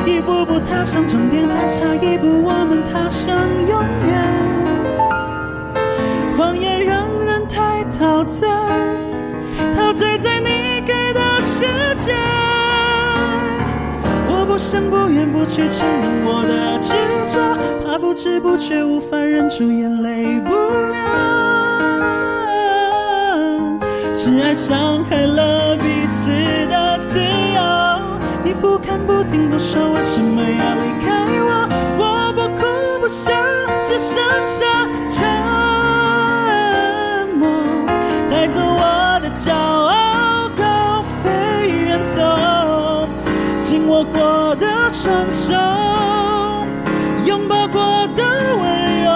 [0.08, 3.38] 一步步踏上终点，还差一步，我们踏上
[3.70, 4.12] 永远。
[6.36, 8.50] 谎言让人太陶醉，
[14.46, 16.94] 不想不愿不去承认我的执
[17.28, 17.40] 着，
[17.84, 21.00] 怕不知不觉无法忍住眼泪不流，
[24.14, 26.30] 是爱伤害了彼此
[26.68, 27.62] 的自由。
[28.44, 31.68] 你不看不听不说，为什么要离开我？
[31.98, 32.66] 我不哭
[33.00, 33.32] 不笑，
[33.86, 34.66] 只剩下
[44.14, 45.54] 过的双手，
[47.26, 47.82] 拥抱过
[48.16, 48.24] 的
[48.60, 49.10] 温柔，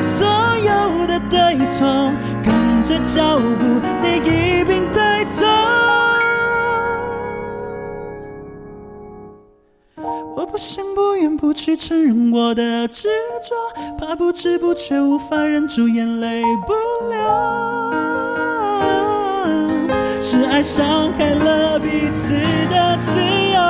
[0.00, 0.26] 所
[0.58, 2.12] 有的对错，
[2.44, 3.64] 跟着脚步，
[4.02, 5.46] 你一并带走。
[10.36, 13.08] 我不想不愿不去承认我的执
[13.42, 13.56] 着，
[13.98, 16.72] 怕不知不觉无法忍住眼泪不
[17.10, 17.18] 流。
[20.20, 22.34] 是爱伤害了彼此
[22.68, 23.60] 的自由。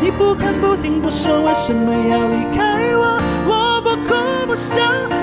[0.00, 3.20] 你不看不听不说，为什么要离开我？
[3.46, 4.14] 我不哭
[4.46, 4.76] 不笑，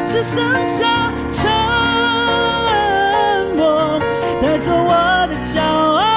[0.05, 1.45] 只剩下沉
[3.55, 3.99] 默，
[4.41, 6.16] 带走我的骄傲，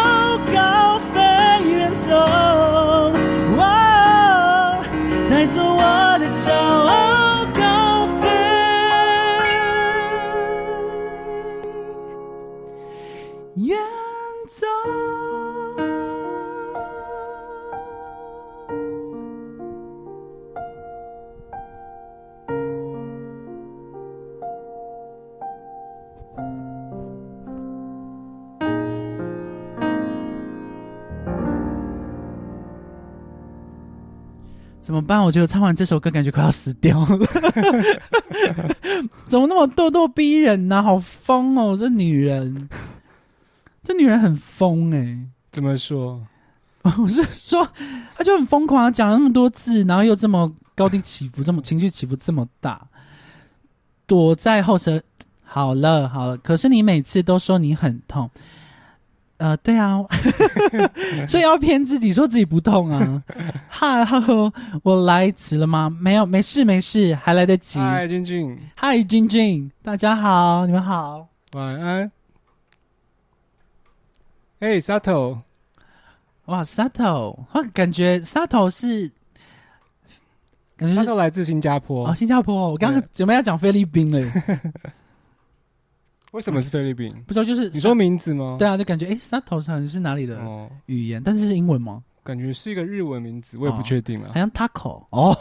[34.90, 35.22] 怎么办？
[35.22, 37.07] 我觉得唱完这首歌，感觉快要死掉了。
[39.29, 41.77] 怎么那么咄咄逼人呢、好疯哦！
[41.79, 42.69] 这女人，
[43.85, 45.17] 这女人很疯哎、
[45.52, 46.21] 怎么说？
[46.83, 47.69] 我是说，
[48.17, 52.85] 她就很疯狂，讲了那么多字，然后又这么高低起伏，这么情绪起伏这么大，
[54.08, 55.00] 躲在后车。
[55.44, 58.29] 好了好了，可是你每次都说你很痛，
[59.41, 59.99] 呃，对啊，
[61.27, 63.23] 所以要骗自己说自己不痛啊。
[63.71, 65.88] 哈喽，我来迟了吗？
[65.99, 67.79] 没有，没事没事，还来得及。
[67.79, 71.27] 嗨，君君，嗨，君君，大家好，你们好。
[71.53, 72.13] 晚安。
[74.59, 75.38] 哎，Sato，
[76.45, 79.11] 哇，Sato，哇感觉 Sato 是
[80.77, 82.07] 感觉是他都来自新加坡。
[82.07, 82.71] 哦，新加坡。
[82.71, 84.21] 我刚刚对准备要讲菲律宾了，
[86.33, 87.14] 为什么是菲律宾？
[87.26, 88.56] 不知道就是你说名字吗？
[88.58, 92.02] 对啊，就感觉哎，Sato 好像是哪里的哦，语言，但是是英文吗？
[92.22, 94.35] 感觉是一个日文名字，我也不确定了好。
[94.35, 95.37] 像 Taco 哦。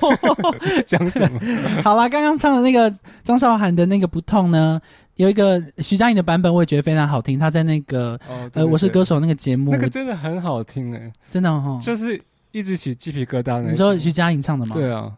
[0.87, 1.39] 讲什么？
[1.83, 4.79] 好啦，刚刚唱的那个张韶涵的那个不痛呢，
[5.17, 7.37] 有一个徐佳莹的版本，我也觉得非常好听。
[7.37, 12.19] 她在那个呃《我是歌手，》那个节目，那个真的很好听哎，真的哈、哦，就是
[12.51, 13.61] 一直起鸡皮疙瘩。
[13.61, 14.73] 你说徐佳莹唱的吗？
[14.73, 15.11] 对啊，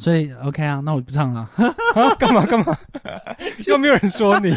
[0.00, 1.46] 所以 OK 啊，那我不唱了。
[1.94, 2.74] 啊，干嘛干嘛？
[3.68, 4.50] 又没有人说你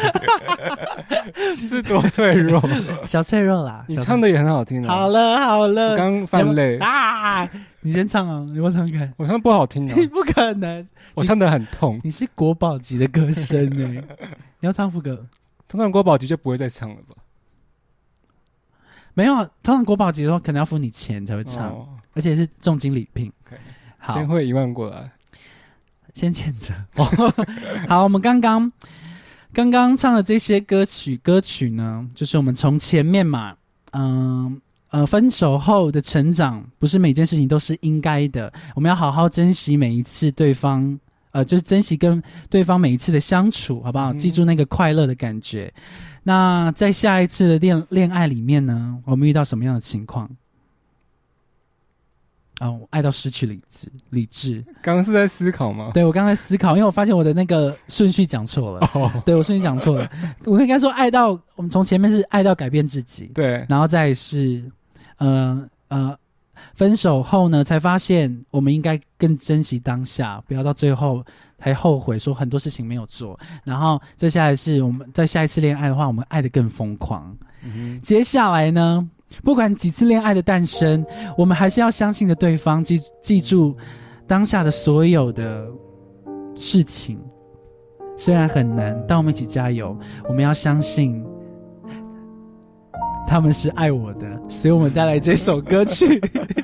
[1.68, 2.62] 是多脆弱，
[3.06, 4.96] 小脆弱啦，小你唱的也很好听啊。
[4.96, 7.46] 好了好我了，刚泛泪，啊！
[7.82, 9.14] 你先唱啊，你我唱看。
[9.18, 12.00] 我唱得不好听啊，不可能，我唱的很痛。
[12.06, 14.02] 你是国宝级的歌声呢、
[14.62, 15.26] 你要唱副歌？
[15.68, 17.16] 通常国宝级就不会再唱了吧？
[19.14, 23.30] 没有啊，通常国宝级的话，可能要付你钱才会唱，哦而且是重金礼聘。
[23.48, 23.58] OK
[23.98, 25.12] 好，先汇一万过来。
[26.14, 26.74] 先欠着。
[26.96, 27.34] 哦
[27.88, 28.72] 好，我们刚刚
[29.52, 33.56] 刚刚唱的这些歌曲，歌曲呢，就是我们从前面嘛，
[33.92, 34.60] 嗯
[34.90, 41.00] 呃，分手后的成长，不是每件事情都是应该的，我们要好好珍惜每一次对方。
[41.32, 44.14] 呃，就是珍惜跟对方每一次的相处，好不好？
[44.14, 45.74] 嗯记住那个快乐的感觉。
[46.22, 50.30] 那在下一次的恋恋爱里面呢，我们遇到什么样的情况？
[52.60, 54.64] 哦，爱到失去理智，理智。
[54.82, 55.92] 刚刚是在思考吗？
[55.94, 58.90] 对我刚才思考，因为我发现我的那个顺序讲错了。
[58.94, 60.10] 哦，对我顺序讲错了，
[60.46, 64.64] 我应该说爱到我们从前面是爱到改变自己，对，然后再是
[65.18, 66.16] 呃呃
[66.76, 71.26] 分手后呢，才发现我们应该更珍惜当下，不要到最后
[71.60, 73.38] 还后悔说很多事情没有做。
[73.64, 77.36] 然后接下来是我们在下一次恋爱的话，我们爱的更疯狂。
[77.66, 79.10] 嗯接下来呢，
[79.42, 81.06] 不管几次恋爱的诞生，
[81.38, 83.76] 我们还是要相信着对方，记记住
[84.28, 85.68] 当下的所有的
[86.56, 87.20] 事情。
[88.16, 89.98] 虽然很难，但我们一起加油。
[90.30, 91.24] 我们要相信
[93.26, 96.22] 他们是爱我的，所以我们带来这首歌曲，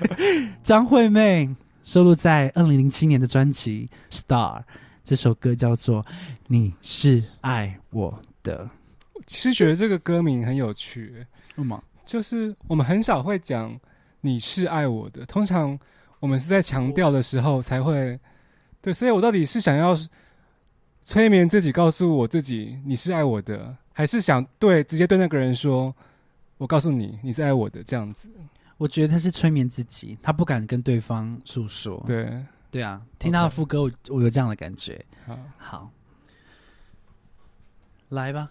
[0.62, 1.50] 张惠妹
[1.84, 4.60] 收录在二零零七年的专辑《Star》。
[5.04, 6.04] 这首歌叫做
[6.46, 8.14] 《你是爱我
[8.44, 8.64] 的》。
[9.26, 11.12] 其实觉得这个歌名很有趣，
[11.56, 11.84] 为什么？
[12.10, 13.80] 就是我们很少会讲
[14.22, 15.78] 你是爱我的，通常
[16.20, 18.20] 我们是在强调的时候才会。
[18.82, 19.96] 对，所以我到底是想要
[21.04, 25.94] 催眠自己，告诉我自己你是爱我的，还是想对直接对那个人说，
[26.58, 28.28] 我告诉你你是爱我的这样子？
[28.78, 32.04] 我觉得他是催眠自己，他不敢跟对方诉说。
[32.08, 35.06] 对，对啊，听他的副歌，我我有这样的感觉。
[35.28, 35.92] 好，好，
[38.10, 38.50] 来吧。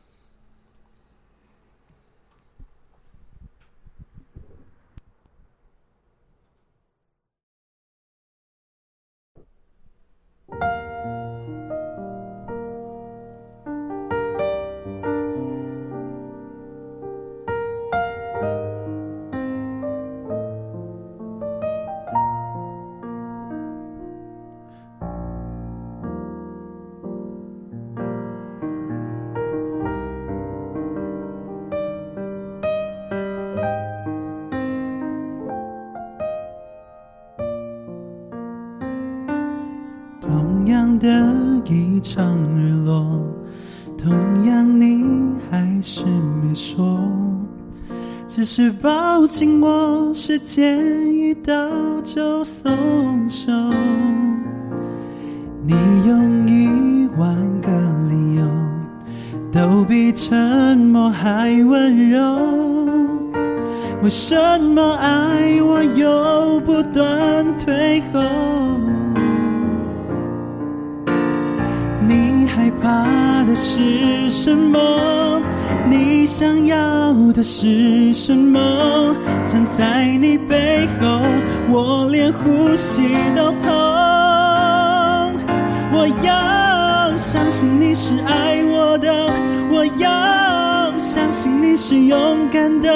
[40.99, 41.09] 的
[41.65, 43.05] 一场日落，
[43.97, 44.13] 同
[44.47, 45.05] 样你
[45.51, 47.01] 还是没说，
[48.27, 50.79] 只是抱紧我，时间
[51.13, 51.55] 一到
[52.03, 53.53] 就松手。
[55.65, 55.75] 你
[56.07, 57.71] 用一万个
[58.09, 58.47] 理由，
[59.53, 62.19] 都比沉默还温柔。
[64.03, 68.21] 为什么爱我又不断退后？
[72.89, 75.43] 怕的是什么？
[75.91, 79.15] 你想要的是什么？
[79.47, 81.21] 站在你背后，
[81.69, 83.03] 我连呼吸
[83.37, 83.69] 都痛。
[85.93, 89.13] 我要相信你是爱我的，
[89.71, 92.91] 我要相信你是勇敢的。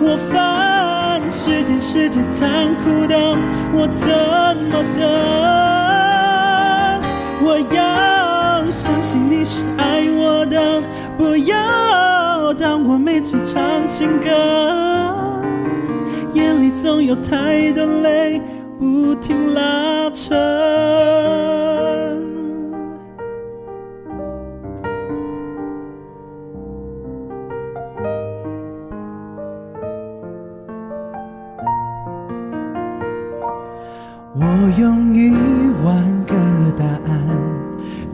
[0.00, 3.16] 我犯世间是最残酷的，
[3.72, 4.06] 我怎
[4.70, 5.02] 么等？
[7.44, 7.82] 我要
[9.12, 10.82] 请你是爱我的
[11.18, 14.30] 不要当我每次唱情歌
[16.32, 18.40] 眼里总有太多泪
[18.78, 20.34] 不停拉扯
[34.34, 35.41] 我用一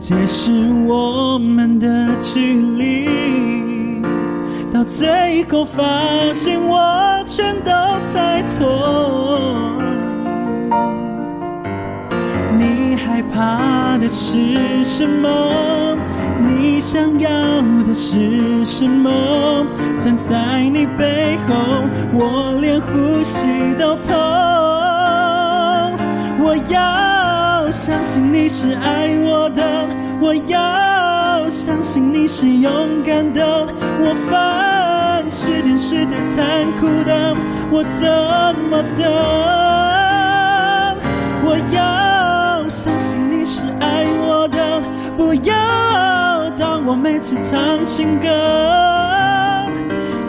[0.09, 0.51] 解释
[0.87, 1.87] 我们的
[2.19, 3.07] 距离，
[4.73, 5.83] 到最后发
[6.33, 7.69] 现我全都
[8.01, 9.71] 猜错。
[12.57, 15.95] 你害怕的是什么？
[16.39, 17.29] 你想要
[17.87, 19.63] 的是什么？
[19.99, 21.53] 站在你背后，
[22.13, 23.47] 我连呼吸
[23.77, 24.15] 都痛。
[26.41, 26.79] 我要
[27.71, 29.87] 相信你是爱我的，
[30.19, 33.67] 我要相信你是勇敢的。
[33.99, 37.35] 我犯是天是地残酷的，
[37.69, 38.09] 我怎
[38.69, 39.05] 么等？
[41.45, 44.81] 我要相信你是爱我的，
[45.15, 48.27] 不要当我每次唱情歌，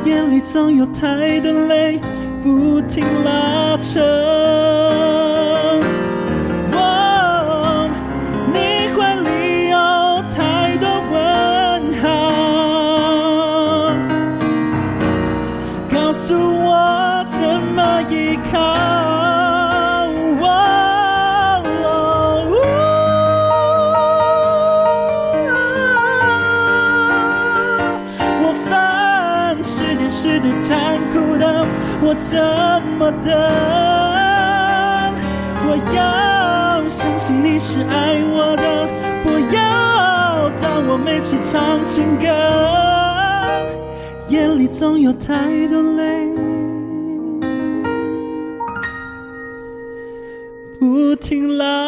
[0.05, 2.01] 眼里总有太多泪
[2.43, 4.01] 不停拉扯。
[32.31, 32.39] 怎
[32.97, 33.33] 么等？
[35.66, 38.87] 我要相信你是爱我的，
[39.24, 39.59] 不要
[40.62, 42.26] 当我每次唱情歌，
[44.28, 46.28] 眼里总有太多泪，
[50.78, 51.80] 不停拉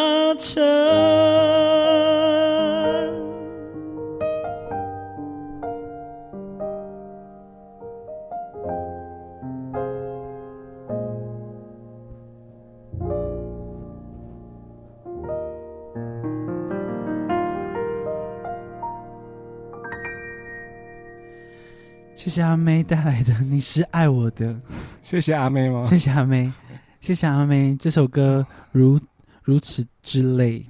[22.33, 24.55] 谢谢阿妹带来的《你是爱我的》，
[25.05, 25.83] 谢谢阿妹吗？
[25.83, 26.51] 谢谢阿妹，
[26.99, 27.76] 谢谢阿妹。
[27.78, 28.99] 这首歌如
[29.43, 30.64] 如此之累，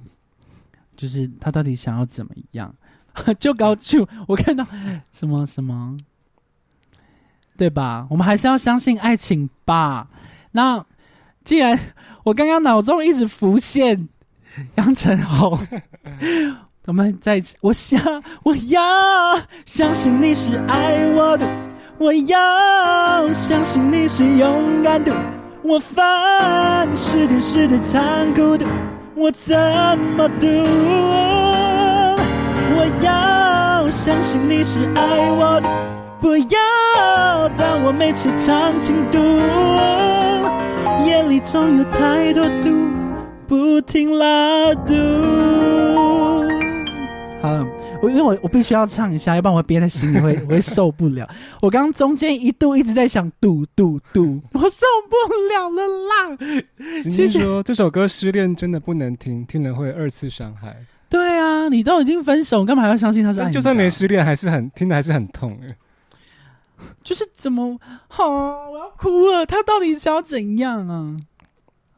[0.97, 2.75] 就是他到底想要怎么样？
[3.39, 4.67] 就高就我看到
[5.13, 5.97] 什么什么，
[7.55, 8.07] 对吧？
[8.09, 10.09] 我们还是要相信爱情吧。
[10.51, 10.85] 那
[11.45, 11.79] 既然
[12.25, 14.09] 我刚刚脑中一直浮现
[14.75, 15.23] 杨丞琳。
[16.85, 17.97] 我们再一次，我想，
[18.43, 18.81] 我要
[19.65, 21.47] 相信你是爱我的，
[21.97, 25.15] 我要相信你是勇敢的。
[25.61, 28.65] 我犯是天是地残酷的，
[29.15, 29.55] 我怎
[30.17, 30.45] 么读？
[32.75, 35.69] 我要相信你是爱我的，
[36.19, 39.17] 不要当我每次唱情读，
[41.07, 42.69] 眼里总有太多毒，
[43.47, 44.93] 不停拉肚。
[47.43, 47.67] 好，
[48.01, 51.29] 我因为我我必须要唱一下，要不然我憋在心里会 我会受不了。
[51.61, 55.17] 我刚刚中间一度一直在想嘟嘟嘟，我受不
[55.51, 56.37] 了了啦。
[57.11, 60.73] 谢谢说这首歌失恋真的不能听，听了会二次伤害。
[61.09, 63.53] 对啊，你都已经分手，干嘛还要相信他是爱你？
[63.53, 65.75] 就算没失恋，还是很听的还是很痛哎。
[67.03, 67.77] 就是怎么
[68.07, 68.25] 好，
[68.69, 69.45] 我要哭了。
[69.45, 71.17] 他到底想要怎样啊？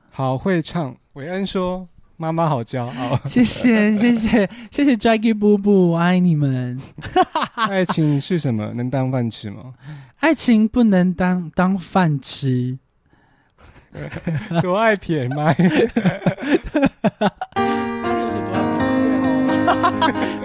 [0.09, 1.87] 好会唱，韦恩说。
[2.17, 6.79] 妈妈好骄傲，谢谢 谢谢谢谢 Jackie 布布，我爱你们。
[7.67, 8.71] 爱情是什么？
[8.73, 9.73] 能当饭吃吗？
[10.21, 12.77] 爱情不能当当饭吃。
[14.61, 15.55] 多爱撇麦。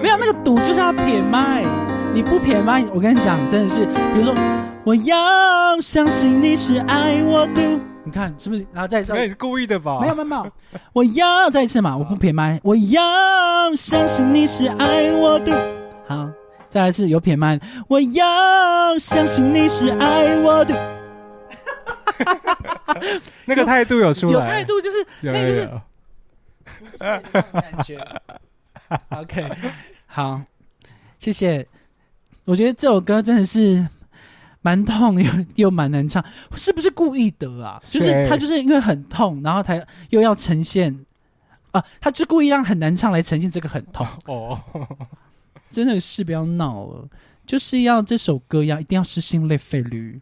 [0.03, 1.64] 没有那个赌就是要撇麦，
[2.12, 4.35] 你不撇麦，我跟你讲，真的是，比如说，
[4.85, 7.89] 我要相信你是爱我的。
[8.11, 8.67] 你看是不是？
[8.73, 10.01] 然后再一次，那是故意的吧？
[10.01, 10.51] 没有没有没有，
[10.93, 15.53] 我要再一次嘛，我不撇麦，我要相信你是爱我的。
[16.09, 16.29] 好，
[16.69, 20.99] 再来一次有撇麦，我要相信你是爱我的。
[23.47, 25.71] 那个态度有出来，有态度就是那个是
[26.99, 27.97] 感觉。
[29.11, 29.49] OK，
[30.07, 30.43] 好，
[31.17, 31.65] 谢谢。
[32.45, 33.87] 我觉得这首歌真的是。
[34.63, 36.25] 蛮痛又又蛮难唱，
[36.57, 37.79] 是不是故意的啊？
[37.83, 41.05] 就是他就是因为很痛，然后才又要呈现
[41.71, 44.59] 啊，他就故意让很难唱来呈现这个很痛 哦。
[45.71, 47.09] 真的是不要闹了，
[47.47, 50.21] 就是要这首歌要一定要撕心裂肺驴，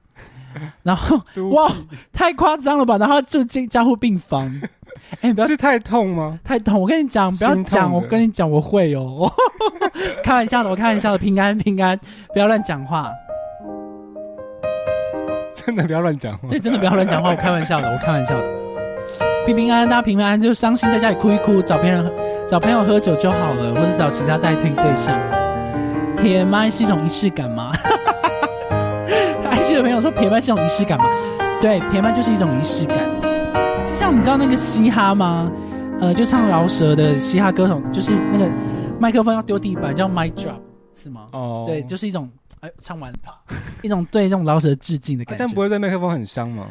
[0.82, 1.16] 然后
[1.50, 1.72] 哇
[2.12, 2.98] 太夸张了吧？
[2.98, 4.52] 然后住进加护病房，
[5.22, 6.38] 哎，不是太痛吗？
[6.44, 6.78] 太痛！
[6.80, 9.32] 我跟你讲，不要讲，我跟你讲，我会哦，
[10.22, 11.98] 开玩笑的，我开玩笑的，平安平安，
[12.34, 13.10] 不要乱讲话。
[15.64, 18.44] 真的不要乱讲话，这真的不要乱讲话，我开玩笑的，我开玩笑的。
[19.46, 22.10] 平平安安，大家平平安安，就伤心在家里哭一哭，找别人
[22.46, 25.18] 找朋友喝酒就好了，或者找其他代替对象。
[26.20, 27.72] 撇麦是一种仪式感吗？
[29.48, 31.06] 爱去的朋友说撇麦是一种仪式感吗？
[31.60, 32.98] 对，撇麦就是一种仪式感。
[33.86, 35.50] 就像你知道那个嘻哈吗？
[36.00, 38.48] 呃，就唱饶舌的嘻哈歌手，就是那个
[39.00, 40.60] 麦克风要丢地板，叫 mic drop，
[40.94, 41.22] 是吗？
[41.32, 42.28] 哦，对，就是一种
[42.60, 43.32] 哎，唱完啪，
[43.82, 45.38] 一种对那种老舍致敬的感觉。
[45.38, 46.68] 这样不会对麦克风很伤吗？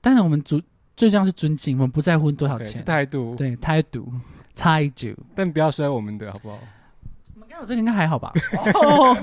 [0.00, 0.60] 但是我们主
[0.96, 2.82] 最重要是尊敬，我们不在乎多少钱是。
[2.82, 4.12] 态度，对，态度，
[4.54, 5.14] 态度。
[5.34, 6.58] 但不要摔我们的好不好？
[7.34, 8.32] 我们刚有这个应该还好吧？
[8.74, 9.14] 哦，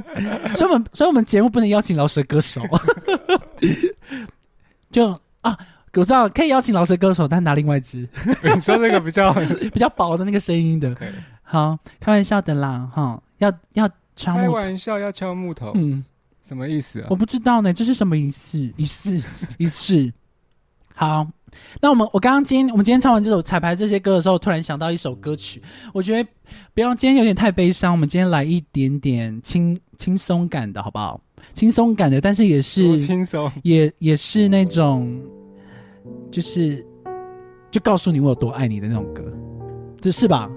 [0.56, 2.62] 所以我们所以我们节目不能邀请老舌歌手，
[4.92, 5.58] 就啊，
[5.94, 8.08] 我知道可以邀请老舌歌手，但拿另外一支
[8.44, 9.34] 你说那个比较
[9.72, 10.96] 比较薄的那个声音的。
[11.44, 16.04] 好，开玩笑的啦，哈，要要敲开木，玩笑要敲木头，嗯，
[16.44, 17.16] 什么意思啊我？
[17.16, 18.72] 不知道呢，这是什么仪式？
[18.78, 19.22] 仪式，
[19.58, 20.12] 仪式。
[20.94, 21.26] 好，
[21.82, 25.62] 那我们我刚刚今天我们今天唱完这首彩排这些歌的时候，突然想到一首歌曲，
[25.94, 26.30] 我觉得
[26.74, 31.20] 不要今天有点太悲伤，我们今天来一点点轻轻松感的好不好？
[31.54, 35.20] 轻松感的，但是也多是轻松，也也是那种，
[36.30, 36.86] 就是
[37.72, 39.24] 就告诉你我有多爱你的那种歌，
[40.00, 40.48] 这是吧？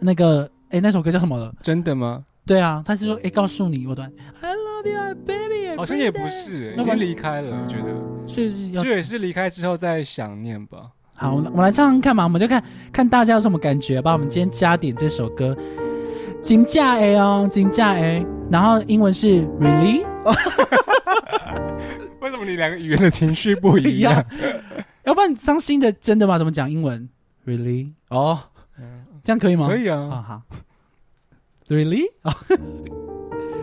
[0.00, 1.54] 那个哎，那首歌叫什么了？
[1.62, 2.24] 真的吗？
[2.44, 5.76] 对啊，他是说哎，告诉你我多爱，I love you, baby。
[5.76, 7.94] 好像也不，是，已经那么离开了，我觉得，
[8.26, 10.90] 所以是要就也是离开之后再想念吧。
[11.14, 12.62] 好，我们来唱唱看嘛，我们就看
[12.92, 14.12] 看大家有什么感觉吧。
[14.12, 15.56] 我们今天加点这首歌，
[16.42, 20.04] 金价 A 哦，金价 A，然后英文是 Really，
[22.20, 24.24] 为什么你两个语言的情绪不一样？
[25.04, 26.38] 要不然伤心的真的吗？
[26.38, 27.08] 怎么讲英文
[27.46, 27.92] ？Really？
[28.08, 28.38] 哦，
[28.78, 29.68] 嗯这样可以吗？
[29.68, 30.42] 可以啊、啊，好
[31.72, 32.04] ，Really？
[32.20, 32.36] 啊、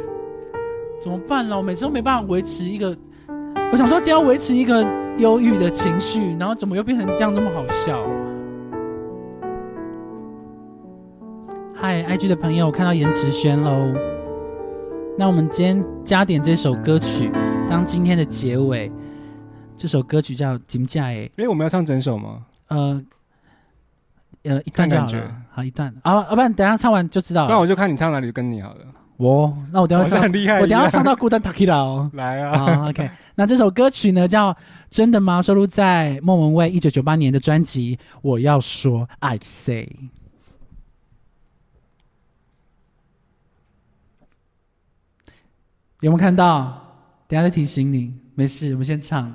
[0.99, 1.55] 怎么办呢？
[1.55, 2.97] 我每次都没办法维持一个，
[3.71, 4.83] 我想说只要维持一个
[5.17, 8.03] 忧郁的情绪，然后怎么又变成这样这么好笑？
[11.75, 13.93] 嗨，IG 的朋友，我看到延迟轩喽。
[15.17, 17.31] 那我们今天加点这首歌曲
[17.69, 18.91] 当今天的结尾。
[19.77, 22.45] 这首歌曲叫《金价》诶，因为我们要唱整首吗？
[22.67, 23.01] 呃
[24.43, 27.47] 呃一段就好看感了，好一段啊，要不然等一下唱完就知道了。
[27.47, 28.85] 不然我就看你唱哪里就跟你好了。
[29.17, 32.09] 我那我等一下唱，好像很厉害，我等一下唱到孤单 Takira 哦。
[32.13, 32.57] 来啊！
[32.57, 34.53] 好，OK，那这首歌曲呢叫
[34.89, 39.85] 《真的吗》，收录在莫文蔚一九九八年的专辑《我要说 I Say》。
[45.99, 46.85] 有没有看到？
[47.27, 49.31] 等一下再提醒你，没事，我们先唱。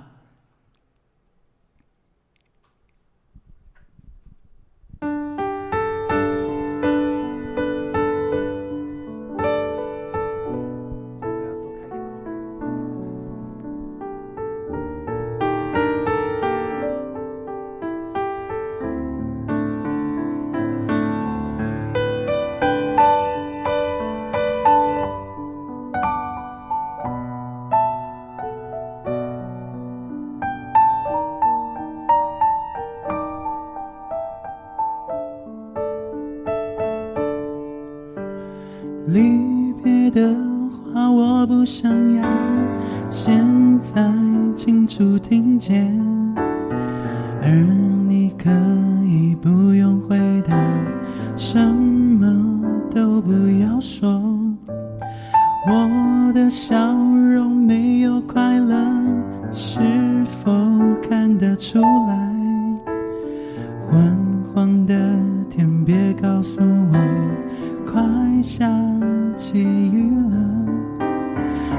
[43.94, 44.02] 在
[44.56, 45.88] 清楚听见，
[47.40, 47.48] 而
[48.08, 48.50] 你可
[49.06, 50.52] 以不用回答，
[51.36, 52.26] 什么
[52.92, 53.30] 都不
[53.62, 54.20] 要说。
[55.68, 58.74] 我的笑容没有快乐，
[59.52, 59.78] 是
[60.42, 60.50] 否
[61.08, 62.34] 看得出来？
[63.88, 64.12] 昏
[64.52, 64.94] 黄的
[65.48, 66.98] 天，别告诉我。
[67.86, 68.02] 快
[68.42, 68.68] 下
[69.36, 71.08] 起雨了，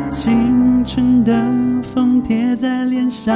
[0.10, 1.34] 青春的
[1.96, 3.34] 风贴在脸上，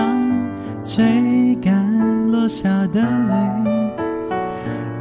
[0.84, 3.36] 吹干落下的泪。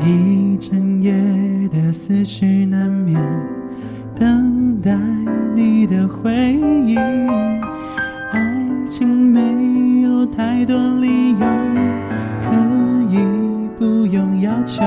[0.01, 1.13] 一整夜
[1.69, 3.21] 的思绪难眠，
[4.17, 4.97] 等待
[5.57, 6.31] 你的回
[6.87, 6.97] 应。
[8.31, 11.47] 爱情没有太多理由，
[12.45, 12.55] 可
[13.11, 13.19] 以
[13.77, 14.85] 不用要求。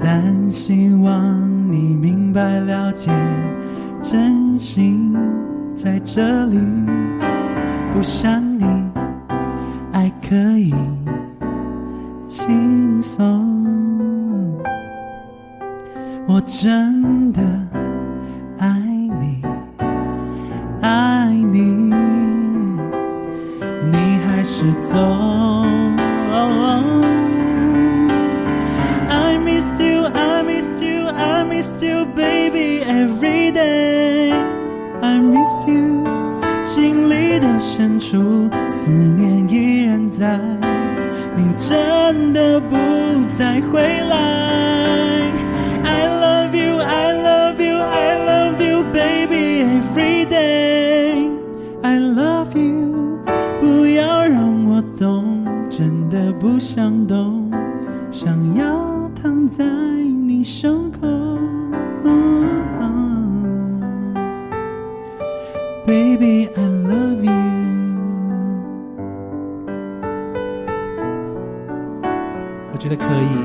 [0.00, 1.38] 但希望
[1.70, 3.12] 你明白了解，
[4.00, 5.14] 真心
[5.74, 6.58] 在这里，
[7.94, 8.64] 不像你，
[9.92, 10.74] 爱可以
[12.26, 13.22] 轻松。
[16.26, 17.40] 我真的
[18.58, 18.68] 爱
[19.20, 19.42] 你，
[20.80, 21.60] 爱你，
[23.90, 24.98] 你还是走。
[29.08, 32.71] I miss you, I miss you, I miss you, baby,
[37.38, 40.38] 的深处，思念依然在。
[41.34, 42.76] 你真的不
[43.38, 45.22] 再回来
[45.82, 51.30] ？I love you, I love you, I love you, baby, every day.
[51.82, 53.18] I love you，
[53.60, 57.50] 不要让我懂，真的不想懂，
[58.10, 61.08] 想要躺在你胸口。
[65.84, 66.48] Baby,
[73.02, 73.41] 可以，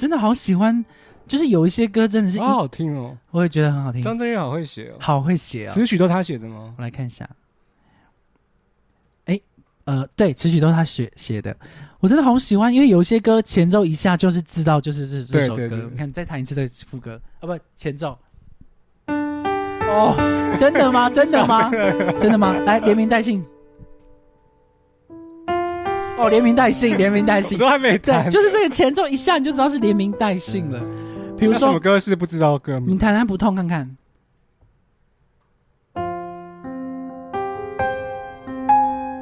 [0.00, 0.82] 真的好喜欢，
[1.28, 3.14] 就是有一些歌真的是，好好听哦。
[3.30, 5.74] 我也觉得很好听，张震岳好会写哦，好会写哦。
[5.74, 6.72] 词曲都他写的吗？
[6.78, 7.28] 我来看一下，
[9.26, 9.38] 哎，
[9.84, 11.54] 呃，对，词曲都是他写写的，
[12.00, 15.68] 我真的好喜欢，因为有些歌前奏一下就是知道就是这这首歌。
[15.68, 18.18] 对对对你看，再弹一次的副歌啊，不，前奏。
[19.06, 20.16] 哦，
[20.58, 21.10] 真的吗？
[21.10, 21.70] 真的吗？
[22.18, 22.52] 真的吗？
[22.64, 23.44] 来，连名带姓。
[26.20, 30.78] 哦，连名带姓，连名带姓我，都还没对，弹，就是这个前奏一下你就知道是连名带姓了。
[31.38, 32.90] 比如说什么，歌是不知道歌名？
[32.90, 33.96] 你弹弹不痛看看。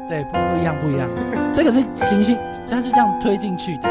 [0.09, 1.09] 对，不不一样，不一样。
[1.55, 2.37] 这个是行星，
[2.67, 3.89] 它是这样推进去的，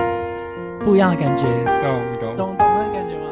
[0.84, 1.46] 不一样的感觉，
[1.80, 2.36] 懂懂。
[2.36, 3.30] 懂懂那个感觉吗？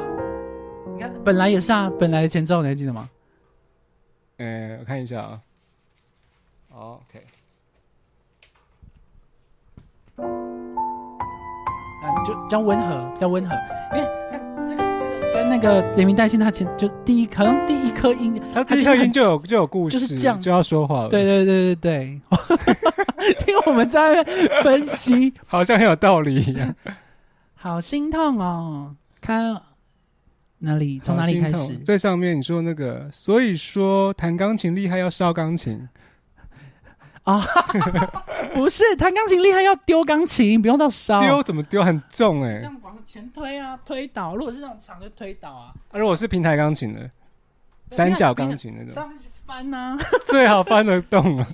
[0.94, 3.10] 你看，本来也是啊，本来的前奏你还记得吗？
[4.38, 5.42] 嗯，我看一下啊。
[6.72, 7.22] 哦 OK，
[12.06, 13.56] 啊，就比较温和，比较温和。
[13.96, 21.10] 因为看这个这个跟那个连名带姓，他前就第一好像第一颗音，他第一颗音就有就有故事，就是这样就要说话了。
[21.10, 22.22] 对，对对对对，
[23.40, 24.24] 听我们在
[24.64, 26.76] 分析， 好像很有道理一样。
[27.56, 28.96] 好心痛哦！
[29.20, 29.60] 看
[30.60, 31.76] 哪里从哪里开始？
[31.78, 35.88] 最上面你说那个，所以说弹钢琴厉害要烧钢琴，
[38.54, 41.20] 不是弹钢琴厉害要丢钢琴，不用到烧。
[41.20, 44.36] 丢怎么丢很重哎、这样往前推啊，推倒。
[44.36, 47.10] 如果是那种长就推倒啊，啊如果是平台钢琴的，
[47.92, 49.98] 三角钢琴那种，上面去翻啊。
[50.28, 51.48] 最好翻得动啊。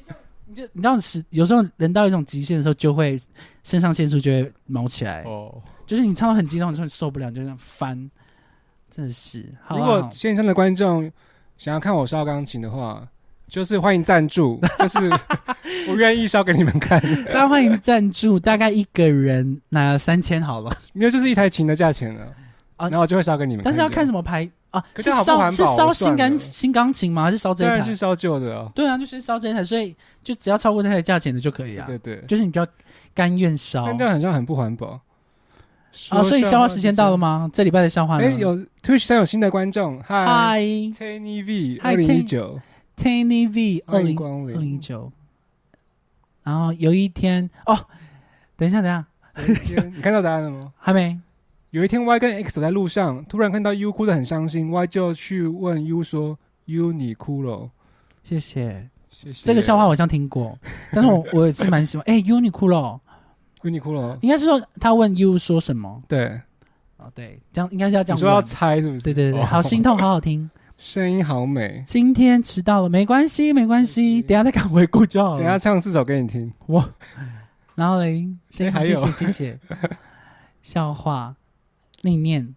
[0.46, 3.18] 你就你知道是有时候人到一种极限的时候，就会
[3.64, 8.12] 肾上腺素就会毛起来，哦，就是你唱到很激动的时候，你受不了，你就这样翻，
[8.90, 9.46] 真的是。
[9.64, 11.10] 好啊如果线上的观众
[11.58, 13.08] 想要看我烧钢琴的话，
[13.52, 14.98] 就是欢迎赞助， 就是
[15.90, 22.22] 我愿意烧给你们看，大家欢迎赞助，大概一个人拿三千好了，因为就是一台琴的价钱了
[22.78, 23.62] 啊然后我就会烧给你们。
[23.66, 24.22] 但是要看什么？
[24.22, 24.82] 牌啊？
[24.94, 27.24] 可是烧是烧新钢新钢琴吗？
[27.26, 27.94] 还是烧这一台当然是？
[27.94, 28.72] 烧旧的哦。
[28.74, 29.94] 对啊，就是烧这一台，所以
[30.24, 31.86] 就只要超过那台价钱的就可以啊。
[31.86, 32.68] 对对，就是你就要
[33.14, 34.98] 甘愿烧但这样好像很不环保。
[36.08, 36.24] 啊。
[36.24, 37.50] 所以消化时间到了吗？
[37.52, 38.24] 这礼拜的笑话呢？
[38.24, 42.58] 哎，有 Twitch 上有新的观众，嗨嗨 Tiny V 二零一九，
[43.02, 44.18] Tiny V 二零。
[44.18, 45.12] 二零一九，
[46.44, 47.88] 然后有一天哦，
[48.56, 48.92] 等一下，等
[49.48, 50.72] 一下， 你看到答案了吗？
[50.78, 51.20] 还没。
[51.72, 57.70] 有一天，Y 跟 X 走在路上，突然看到 U 哭得很伤心，Y 就去问 U 说：“U 你哭了？”
[58.22, 58.90] 谢谢。
[59.10, 59.46] 谢谢。
[59.46, 60.58] 这个笑话我好像听过，
[60.92, 62.04] 但是我我也是蛮喜欢。
[62.08, 63.00] 哎，U 你哭了
[63.64, 64.18] ？U 你哭了？
[64.22, 66.04] 应该是说他问 U 说什么？
[66.10, 66.40] 对，
[66.98, 68.42] 哦，对，这样应该是要这样你说要。
[68.42, 69.04] 猜是不是？
[69.06, 70.50] 对对对，哦好心痛，好好听。
[70.82, 71.84] 声音好美。
[71.86, 75.38] 今天迟到了，没关系，没关系，等下再赶回顾就好了。
[75.38, 76.52] 等下唱四首给你听。
[77.76, 79.60] 然后嘞，谢哎还有谢谢谢谢。
[80.64, 81.36] 笑话，
[82.02, 82.56] 另一念。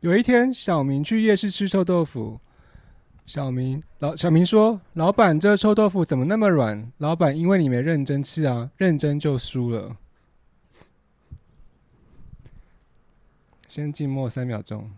[0.00, 2.40] 有一天，小明去夜市吃臭豆腐。
[3.24, 9.96] 小明老小明说：“老板，这臭豆腐怎么那么软？”老板：“因为你没认真吃啊，认真就输了。”
[13.68, 14.90] 先静默三秒钟，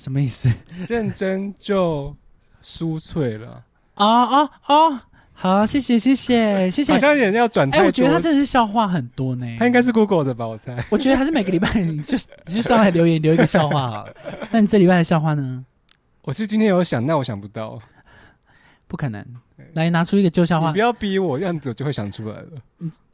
[0.00, 0.50] 什么意思？
[0.88, 2.16] 认真就
[2.62, 3.62] 酥脆了。
[3.94, 6.98] 啊啊啊，好，谢谢谢谢谢谢好。
[6.98, 7.86] 像有点要转太哎，多。
[7.88, 9.46] 我觉得他真的是笑话很多呢。
[9.58, 10.46] 他应该是 Google 的吧？
[10.48, 10.82] 我猜。
[10.88, 14.14] 我觉得还是每个礼拜你就 你就上来留言留一个笑话好了。
[14.50, 15.62] 那你这礼拜的笑话呢？
[16.22, 17.78] 我是今天有想，但我想不到。
[18.88, 19.22] 不可能。
[19.74, 22.48] 来拿出一个旧笑话你不，要逼我，这样子我就会想出来了。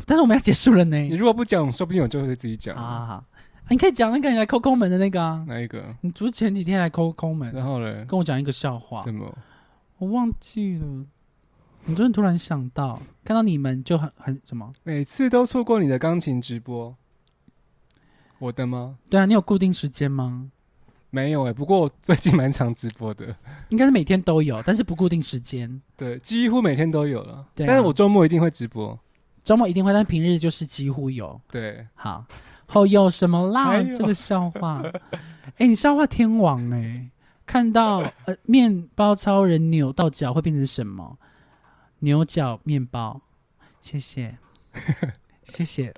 [0.07, 0.97] 但是我们要结束了呢。
[0.97, 2.77] 你如果不讲，说不定我就会自己讲。
[2.77, 3.25] 好好好，
[3.69, 5.45] 你可以讲那个你来抠抠门的那个啊。
[5.49, 5.85] 哪一个？
[6.01, 8.05] 你不是前几天来抠抠门，然后嘞？
[8.07, 9.37] 跟我讲一个笑话什，么？
[9.99, 11.05] 我忘记了。
[11.89, 14.73] 你昨天突然想到，看到你们就很很什么？
[14.83, 16.97] 每次都错过你的钢琴直播。
[18.39, 18.99] 我的吗？
[19.09, 20.51] 对啊，你有固定时间吗？
[21.11, 23.35] 没有哎、不过我最近蛮常直播的，
[23.71, 25.81] 应该是每天都有，但是不固定时间。
[25.97, 27.47] 对，几乎每天都有了。
[27.55, 28.99] 对啊但是我周末一定会直播。
[29.43, 31.41] 周末一定会，但平日就是几乎有。
[31.49, 32.27] 对，好，
[32.67, 34.83] 后有什么啦这个笑话，
[35.59, 37.09] 哎、你笑话天王哎、
[37.47, 41.17] 看到呃面包超人扭到脚会变成什么？
[42.01, 43.21] 牛角面包。
[43.81, 44.37] 谢谢，
[45.45, 45.95] 谢谢。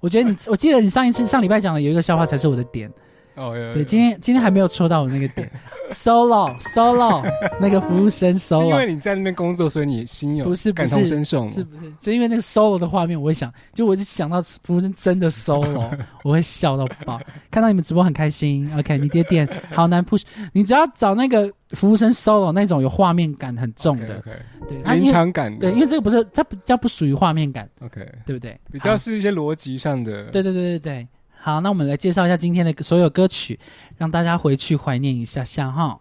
[0.00, 2.92] 我觉得你，我记得你上一次上礼拜讲的有一个笑话才是我的点。
[3.36, 5.50] 哦，有有对，今天今天还没有戳到我那个点。
[5.92, 7.22] solo solo
[7.60, 11.50] 那个服务生 solo 因为你在那边工作，所以你心有不是不感是同身受吗？
[11.52, 11.92] 是不是？
[12.00, 15.90] 就因为那个 solo 的画面，我会想，就我是想到服务生真的 solo，
[16.24, 17.20] 我会笑到爆。
[17.50, 20.22] 看到你们直播很开心，OK，你爹点好难 push，
[20.52, 24.22] 你只要找那个服务生 solo 那种有画面感很重的
[24.66, 25.58] 对，临场感的。
[25.70, 28.58] 对，因为这个不是它比较不属于画面感，OK，对不对？
[28.72, 30.24] 比较是一些逻辑上的。
[30.30, 31.08] 对对对对对。
[31.44, 33.60] 好，那我们来介绍一下今天的所有歌曲，
[33.98, 36.00] 让大家回去怀念一下下哈。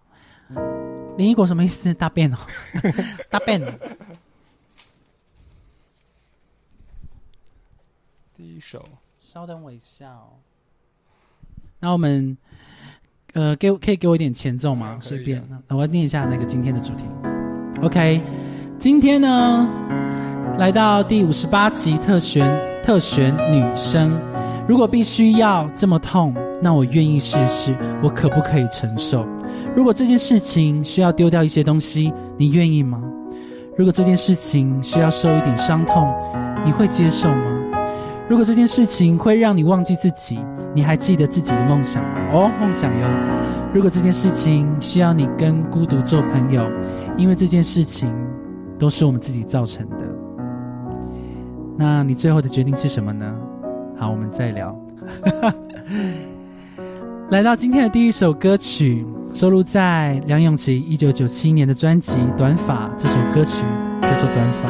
[1.18, 1.94] 林一果什么意思？
[1.94, 2.38] 大便哦，
[3.30, 3.62] 大便。
[8.38, 8.88] 第一首，
[9.20, 10.40] 稍等我一下哦。
[11.82, 12.38] 那我们
[13.34, 14.98] 呃，给我可以给我一点前奏吗？
[15.02, 17.04] 随便，那我要念一下那个今天的主题。
[17.82, 18.22] OK，
[18.80, 19.68] 今天呢，
[20.58, 24.18] 来到第五十八集特选特选女生。
[24.68, 29.26] 如果必须要这么痛，那我愿意试试，我可不可以承受？
[29.76, 33.02] 如果这件事情需要丢掉一些东西，你愿意吗？
[33.76, 36.08] 如果这件事情需要受一点伤痛，
[36.66, 37.60] 你会接受吗？
[38.30, 40.40] 如果这件事情会让你忘记自己，
[40.74, 42.10] 你还记得自己的梦想吗？
[42.32, 43.08] 哦，梦想哟。
[43.74, 46.66] 如果这件事情需要你跟孤独做朋友，
[47.18, 48.16] 因为这件事情
[48.80, 49.98] 都是我们自己造成的，
[51.78, 53.36] 那你最后的决定是什么呢？
[54.04, 54.78] 好，我们再聊。
[57.32, 63.64] 来到今天的第一首歌曲，收录在梁咏琪一九九七年的专辑《短发》，这首歌曲
[64.02, 64.70] 叫做《短发》。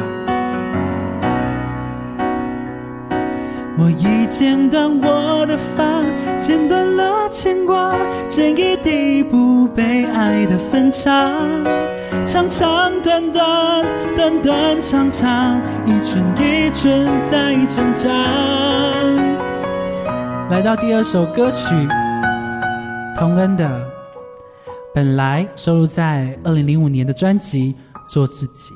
[3.76, 6.00] 我已剪断我的发，
[6.38, 11.10] 剪断了牵挂，剪一地不被爱的分岔，
[12.24, 18.08] 长长短短，短短长长，一寸一寸在挣扎。
[20.50, 21.74] 来到第二首歌曲，
[23.16, 23.66] 童恩的
[24.94, 27.74] 《本来》收录在二零零五年的专辑
[28.12, 28.74] 《做自己》。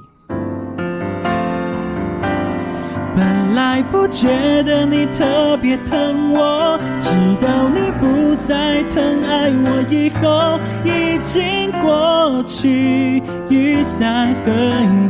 [3.15, 7.11] 本来不觉得你特别疼我，直
[7.41, 14.51] 到你不再疼爱我以后，已经过去，雨伞和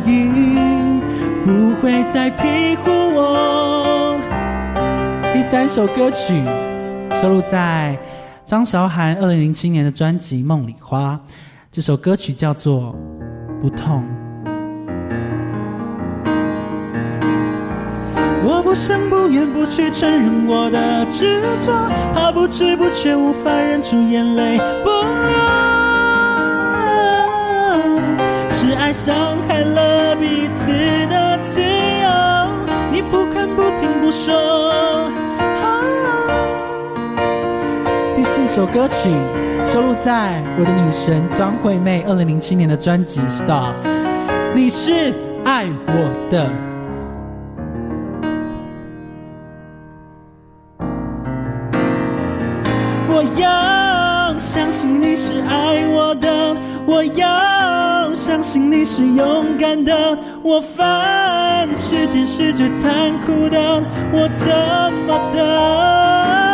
[0.07, 1.01] 雨衣
[1.45, 4.18] 不会再庇护我。
[5.33, 6.43] 第三首歌曲
[7.15, 7.97] 收录在
[8.45, 11.13] 张韶涵二零零七年的专辑《梦里花》，
[11.71, 12.95] 这首歌曲叫做
[13.61, 14.03] 《不痛》。
[18.43, 21.73] 我不想不愿不去承认我的执着，
[22.15, 25.29] 怕不知不觉无法忍住眼泪不流。
[28.49, 30.73] 是爱伤害了彼此
[31.09, 31.69] 的自由。
[32.91, 34.35] 你不看不听不说
[38.59, 39.09] 首歌曲
[39.65, 43.73] 收录在我的女神张惠妹二零零七年的专辑《Star》，
[44.53, 46.51] 你是爱我的。
[53.09, 60.19] 我要相信你是爱我的，我要相信你是勇敢的。
[60.43, 63.81] 我犯世界是最残酷的，
[64.13, 66.48] 我怎么的？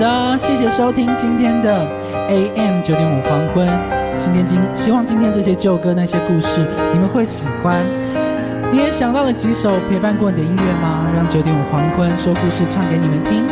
[0.00, 1.86] 的，谢谢收听今天的
[2.30, 3.68] AM 九点五黄昏。
[4.16, 7.84] 今天今希望今天这些旧歌那些故事你们会喜欢。
[8.72, 11.06] 你也想到了几首陪伴过你的音乐吗？
[11.14, 13.44] 让九点五黄昏说故事唱给你们听。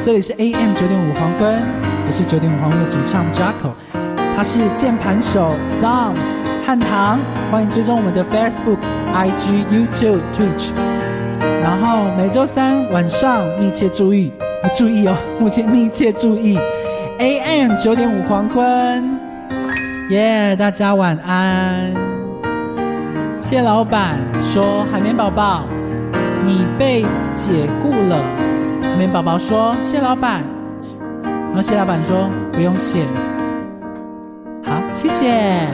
[0.00, 1.60] 这里是 AM 九点五黄昏，
[2.06, 3.72] 我是九点五黄昏的主唱 Jacko，
[4.36, 6.14] 他是键盘手 Dom
[6.64, 7.18] 汉唐，
[7.50, 8.78] 欢迎追踪我们的 Facebook、
[9.12, 10.70] IG、YouTube、Twitch。
[11.60, 14.32] 然后每周三晚上密切注意，
[14.68, 16.58] 注意哦，目前密切注意
[17.18, 19.18] AM 九点五黄昏。
[20.10, 21.92] 耶，大家晚安。
[23.40, 25.64] 谢老板说：“海绵宝宝，
[26.44, 27.02] 你被
[27.34, 28.22] 解雇了。”
[28.82, 30.42] 海绵宝宝说：“谢老板。”
[31.22, 33.04] 然后谢老板说：“不用谢。”
[34.64, 35.66] 好，谢谢。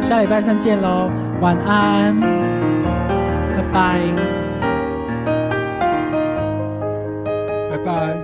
[0.00, 1.10] 下礼拜三见喽，
[1.40, 2.18] 晚安，
[3.56, 4.00] 拜拜，
[7.84, 8.16] 拜拜。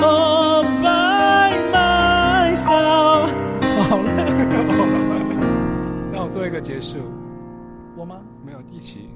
[0.00, 3.28] All by myself。
[3.88, 4.10] 好了。
[6.32, 6.96] 做一个结束，
[7.94, 8.16] 我吗？
[8.44, 9.10] 没有，一起。